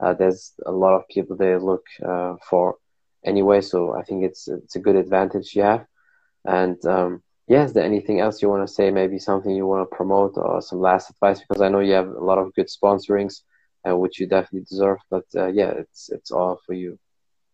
Uh, 0.01 0.13
there's 0.13 0.53
a 0.65 0.71
lot 0.71 0.95
of 0.95 1.07
people 1.09 1.35
they 1.35 1.55
look 1.57 1.85
uh, 2.03 2.35
for 2.49 2.77
anyway. 3.25 3.61
So 3.61 3.95
I 3.95 4.03
think 4.03 4.23
it's 4.23 4.47
it's 4.47 4.75
a 4.75 4.79
good 4.79 4.95
advantage 4.95 5.55
you 5.55 5.63
have. 5.63 5.85
And 6.45 6.83
um, 6.85 7.23
yeah, 7.47 7.63
is 7.63 7.73
there 7.73 7.83
anything 7.83 8.19
else 8.19 8.41
you 8.41 8.49
want 8.49 8.67
to 8.67 8.73
say? 8.73 8.91
Maybe 8.91 9.19
something 9.19 9.51
you 9.51 9.67
want 9.67 9.89
to 9.89 9.95
promote 9.95 10.33
or 10.37 10.61
some 10.61 10.79
last 10.79 11.09
advice? 11.09 11.39
Because 11.39 11.61
I 11.61 11.69
know 11.69 11.79
you 11.79 11.93
have 11.93 12.07
a 12.07 12.23
lot 12.23 12.39
of 12.39 12.53
good 12.55 12.69
sponsorings, 12.69 13.41
uh, 13.87 13.95
which 13.95 14.19
you 14.19 14.27
definitely 14.27 14.65
deserve. 14.67 14.99
But 15.09 15.25
uh, 15.35 15.47
yeah, 15.47 15.71
it's 15.71 16.09
it's 16.09 16.31
all 16.31 16.59
for 16.65 16.73
you. 16.73 16.97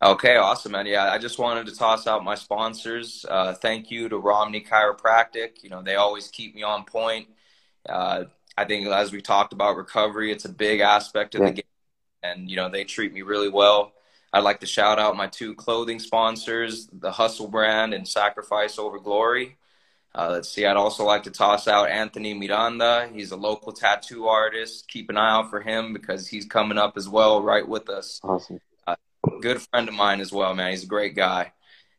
Okay, 0.01 0.35
awesome, 0.35 0.73
man. 0.73 0.85
Yeah, 0.85 1.11
I 1.11 1.17
just 1.17 1.39
wanted 1.39 1.65
to 1.65 1.75
toss 1.75 2.05
out 2.05 2.23
my 2.23 2.35
sponsors. 2.35 3.25
Uh, 3.27 3.55
thank 3.55 3.89
you 3.89 4.07
to 4.09 4.19
Romney 4.19 4.61
Chiropractic. 4.61 5.63
You 5.63 5.69
know, 5.69 5.81
they 5.81 5.95
always 5.95 6.27
keep 6.27 6.53
me 6.53 6.61
on 6.61 6.85
point. 6.85 7.27
Uh, 7.89 8.25
I 8.55 8.65
think 8.65 8.87
as 8.87 9.11
we 9.11 9.21
talked 9.21 9.53
about 9.53 9.75
recovery, 9.75 10.31
it's 10.31 10.45
a 10.45 10.49
big 10.49 10.81
aspect 10.81 11.33
of 11.33 11.41
yeah. 11.41 11.47
the 11.47 11.53
game, 11.53 11.63
and 12.31 12.49
you 12.49 12.55
know 12.55 12.69
they 12.69 12.83
treat 12.83 13.13
me 13.13 13.21
really 13.21 13.49
well. 13.49 13.93
I'd 14.33 14.43
like 14.43 14.59
to 14.59 14.65
shout 14.65 14.99
out 14.99 15.15
my 15.15 15.27
two 15.27 15.55
clothing 15.55 15.99
sponsors, 15.99 16.87
the 16.91 17.11
Hustle 17.11 17.47
Brand 17.47 17.93
and 17.93 18.07
Sacrifice 18.07 18.77
Over 18.77 18.99
Glory. 18.99 19.57
Uh, 20.13 20.29
let's 20.31 20.49
see. 20.49 20.65
I'd 20.65 20.77
also 20.77 21.05
like 21.05 21.23
to 21.23 21.31
toss 21.31 21.67
out 21.67 21.89
Anthony 21.89 22.33
Miranda. 22.33 23.09
He's 23.13 23.31
a 23.31 23.37
local 23.37 23.71
tattoo 23.71 24.27
artist. 24.27 24.87
Keep 24.87 25.09
an 25.09 25.17
eye 25.17 25.31
out 25.31 25.49
for 25.49 25.61
him 25.61 25.93
because 25.93 26.27
he's 26.27 26.45
coming 26.45 26.77
up 26.77 26.97
as 26.97 27.07
well, 27.07 27.41
right 27.41 27.67
with 27.67 27.89
us. 27.89 28.19
Awesome 28.23 28.59
good 29.41 29.61
friend 29.61 29.87
of 29.87 29.95
mine 29.95 30.21
as 30.21 30.31
well, 30.31 30.53
man. 30.53 30.71
He's 30.71 30.83
a 30.83 30.87
great 30.87 31.15
guy. 31.15 31.53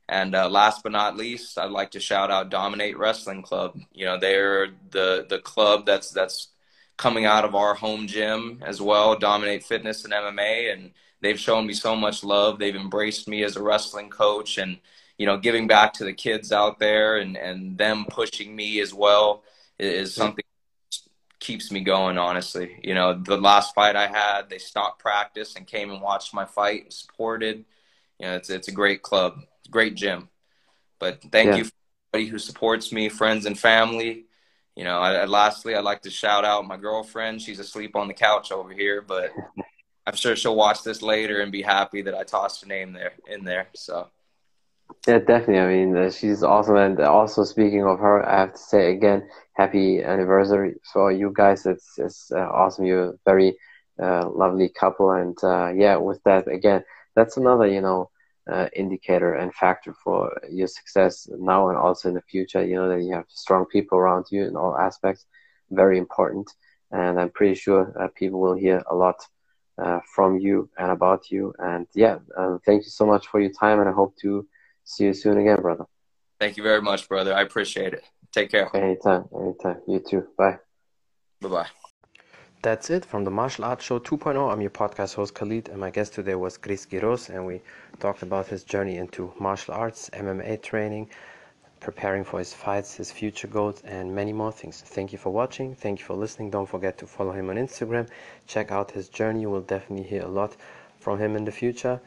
And 0.08 0.34
uh, 0.34 0.48
last 0.48 0.82
but 0.82 0.92
not 0.92 1.16
least, 1.16 1.58
I'd 1.58 1.70
like 1.70 1.90
to 1.92 2.00
shout 2.00 2.30
out 2.30 2.50
Dominate 2.50 2.98
Wrestling 2.98 3.42
Club. 3.42 3.78
You 3.92 4.06
know, 4.06 4.18
they're 4.18 4.68
the 4.90 5.26
the 5.28 5.38
club 5.38 5.84
that's 5.84 6.10
that's 6.10 6.48
coming 6.98 7.24
out 7.24 7.46
of 7.46 7.54
our 7.54 7.74
home 7.74 8.06
gym 8.06 8.62
as 8.66 8.82
well, 8.82 9.18
Dominate 9.18 9.64
Fitness 9.64 10.04
and 10.04 10.12
MMA, 10.12 10.72
and 10.72 10.90
they've 11.22 11.40
shown 11.40 11.66
me 11.66 11.72
so 11.72 11.96
much 11.96 12.22
love. 12.22 12.58
They've 12.58 12.76
embraced 12.76 13.26
me 13.26 13.42
as 13.44 13.56
a 13.56 13.62
wrestling 13.62 14.10
coach, 14.10 14.58
and 14.58 14.78
you 15.16 15.24
know, 15.24 15.38
giving 15.38 15.66
back 15.66 15.94
to 15.94 16.04
the 16.04 16.12
kids 16.12 16.52
out 16.52 16.78
there, 16.78 17.16
and 17.16 17.36
and 17.36 17.78
them 17.78 18.04
pushing 18.10 18.54
me 18.54 18.80
as 18.80 18.92
well 18.92 19.44
is 19.78 20.10
mm-hmm. 20.10 20.20
something 20.20 20.44
keeps 21.40 21.70
me 21.70 21.80
going 21.80 22.18
honestly. 22.18 22.78
You 22.82 22.94
know 22.94 23.14
the 23.14 23.38
last 23.38 23.74
fight 23.74 23.94
i 23.96 24.08
had 24.08 24.50
they 24.50 24.58
stopped 24.58 25.00
practice 25.00 25.54
and 25.54 25.66
came 25.66 25.90
and 25.90 26.02
watched 26.02 26.34
my 26.34 26.44
fight 26.44 26.82
and 26.84 26.92
supported. 26.92 27.64
You 28.18 28.26
know 28.26 28.34
it's 28.34 28.50
it's 28.50 28.68
a 28.68 28.72
great 28.72 29.02
club 29.02 29.40
great 29.70 29.94
gym. 29.94 30.28
But 30.98 31.22
thank 31.30 31.50
yeah. 31.50 31.56
you 31.56 31.64
for 31.64 31.72
everybody 32.12 32.30
who 32.30 32.38
supports 32.38 32.92
me 32.92 33.08
friends 33.08 33.46
and 33.46 33.58
family 33.58 34.24
you 34.78 34.84
know 34.84 35.00
I, 35.00 35.24
lastly 35.24 35.74
i'd 35.74 35.84
like 35.84 36.02
to 36.02 36.10
shout 36.10 36.44
out 36.44 36.66
my 36.66 36.76
girlfriend 36.76 37.42
she's 37.42 37.58
asleep 37.58 37.96
on 37.96 38.06
the 38.06 38.14
couch 38.14 38.52
over 38.52 38.72
here 38.72 39.02
but 39.02 39.32
i'm 40.06 40.14
sure 40.14 40.36
she'll 40.36 40.54
watch 40.54 40.84
this 40.84 41.02
later 41.02 41.40
and 41.40 41.50
be 41.50 41.62
happy 41.62 42.00
that 42.02 42.14
i 42.14 42.22
tossed 42.22 42.62
her 42.62 42.68
name 42.68 42.92
there 42.92 43.14
in 43.28 43.44
there 43.44 43.66
so 43.74 44.08
yeah, 45.06 45.18
definitely. 45.18 45.58
I 45.58 45.68
mean, 45.68 45.96
uh, 45.96 46.10
she's 46.10 46.42
awesome. 46.42 46.76
And 46.76 46.98
also, 47.00 47.44
speaking 47.44 47.84
of 47.84 47.98
her, 47.98 48.26
I 48.26 48.40
have 48.40 48.52
to 48.54 48.58
say 48.58 48.90
again, 48.90 49.28
happy 49.52 50.02
anniversary 50.02 50.76
for 50.92 51.12
you 51.12 51.30
guys. 51.36 51.66
It's 51.66 51.98
it's 51.98 52.32
uh, 52.32 52.38
awesome. 52.38 52.86
You're 52.86 53.10
a 53.10 53.18
very 53.26 53.58
uh, 54.02 54.30
lovely 54.30 54.70
couple. 54.70 55.12
And 55.12 55.36
uh, 55.42 55.72
yeah, 55.74 55.96
with 55.96 56.22
that, 56.24 56.48
again, 56.48 56.84
that's 57.14 57.36
another, 57.36 57.66
you 57.66 57.82
know, 57.82 58.10
uh, 58.48 58.68
indicator 58.74 59.34
and 59.34 59.54
factor 59.54 59.94
for 60.04 60.40
your 60.50 60.66
success 60.66 61.28
now 61.38 61.68
and 61.68 61.78
also 61.78 62.08
in 62.08 62.14
the 62.14 62.22
future. 62.22 62.64
You 62.64 62.76
know, 62.76 62.88
that 62.88 63.02
you 63.02 63.12
have 63.12 63.26
strong 63.28 63.66
people 63.66 63.98
around 63.98 64.26
you 64.30 64.44
in 64.44 64.56
all 64.56 64.76
aspects. 64.76 65.26
Very 65.70 65.98
important. 65.98 66.50
And 66.90 67.20
I'm 67.20 67.30
pretty 67.30 67.54
sure 67.54 67.92
uh, 68.00 68.08
people 68.16 68.40
will 68.40 68.54
hear 68.54 68.82
a 68.90 68.94
lot. 68.94 69.20
from 70.16 70.38
you 70.46 70.68
and 70.76 70.90
about 70.90 71.30
you, 71.30 71.54
and 71.70 71.86
yeah, 71.94 72.16
thank 72.66 72.80
you 72.86 72.92
so 73.00 73.06
much 73.06 73.24
for 73.30 73.38
your 73.44 73.54
time, 73.62 73.78
and 73.80 73.88
I 73.88 73.92
hope 73.92 74.12
to 74.24 74.30
See 74.88 75.04
you 75.04 75.12
soon 75.12 75.36
again, 75.36 75.60
brother. 75.60 75.84
Thank 76.40 76.56
you 76.56 76.62
very 76.62 76.80
much, 76.80 77.08
brother. 77.08 77.34
I 77.34 77.42
appreciate 77.42 77.92
it. 77.92 78.04
Take 78.32 78.50
care. 78.50 78.74
Anytime, 78.74 79.28
anytime. 79.38 79.82
You 79.86 80.00
too. 80.00 80.26
Bye. 80.36 80.58
Bye 81.42 81.48
bye. 81.48 81.66
That's 82.60 82.90
it 82.90 83.04
from 83.04 83.22
the 83.22 83.30
Martial 83.30 83.64
Arts 83.64 83.84
Show 83.84 84.00
2.0. 84.00 84.52
I'm 84.52 84.60
your 84.60 84.70
podcast 84.70 85.14
host 85.14 85.32
Khalid, 85.32 85.68
and 85.68 85.78
my 85.78 85.90
guest 85.90 86.14
today 86.14 86.34
was 86.34 86.58
Chris 86.58 86.86
Quiroz, 86.86 87.28
and 87.28 87.46
we 87.46 87.60
talked 88.00 88.22
about 88.22 88.48
his 88.48 88.64
journey 88.64 88.96
into 88.96 89.32
martial 89.38 89.74
arts, 89.74 90.10
MMA 90.12 90.60
training, 90.60 91.08
preparing 91.78 92.24
for 92.24 92.40
his 92.40 92.52
fights, 92.52 92.96
his 92.96 93.12
future 93.12 93.46
goals, 93.46 93.80
and 93.82 94.12
many 94.12 94.32
more 94.32 94.50
things. 94.50 94.80
Thank 94.80 95.12
you 95.12 95.18
for 95.18 95.30
watching. 95.30 95.76
Thank 95.76 96.00
you 96.00 96.04
for 96.04 96.14
listening. 96.14 96.50
Don't 96.50 96.68
forget 96.68 96.98
to 96.98 97.06
follow 97.06 97.30
him 97.30 97.48
on 97.48 97.56
Instagram. 97.56 98.08
Check 98.48 98.72
out 98.72 98.90
his 98.90 99.08
journey. 99.08 99.42
You 99.42 99.50
will 99.50 99.60
definitely 99.60 100.08
hear 100.08 100.22
a 100.22 100.28
lot 100.28 100.56
from 100.98 101.20
him 101.20 101.36
in 101.36 101.44
the 101.44 101.52
future. 101.52 102.00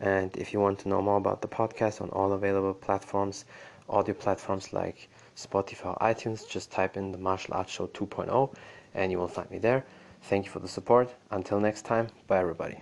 And 0.00 0.34
if 0.38 0.54
you 0.54 0.60
want 0.60 0.78
to 0.80 0.88
know 0.88 1.02
more 1.02 1.18
about 1.18 1.42
the 1.42 1.48
podcast 1.48 2.00
on 2.00 2.08
all 2.10 2.32
available 2.32 2.72
platforms, 2.72 3.44
audio 3.90 4.14
platforms 4.14 4.72
like 4.72 5.10
Spotify, 5.36 5.98
iTunes, 6.00 6.48
just 6.48 6.70
type 6.70 6.96
in 6.96 7.12
the 7.12 7.18
Martial 7.18 7.52
Arts 7.52 7.72
Show 7.72 7.88
2.0 7.88 8.54
and 8.94 9.12
you 9.12 9.18
will 9.18 9.28
find 9.28 9.50
me 9.50 9.58
there. 9.58 9.84
Thank 10.22 10.46
you 10.46 10.50
for 10.50 10.60
the 10.60 10.68
support. 10.68 11.14
Until 11.30 11.60
next 11.60 11.82
time, 11.82 12.08
bye 12.26 12.38
everybody. 12.38 12.78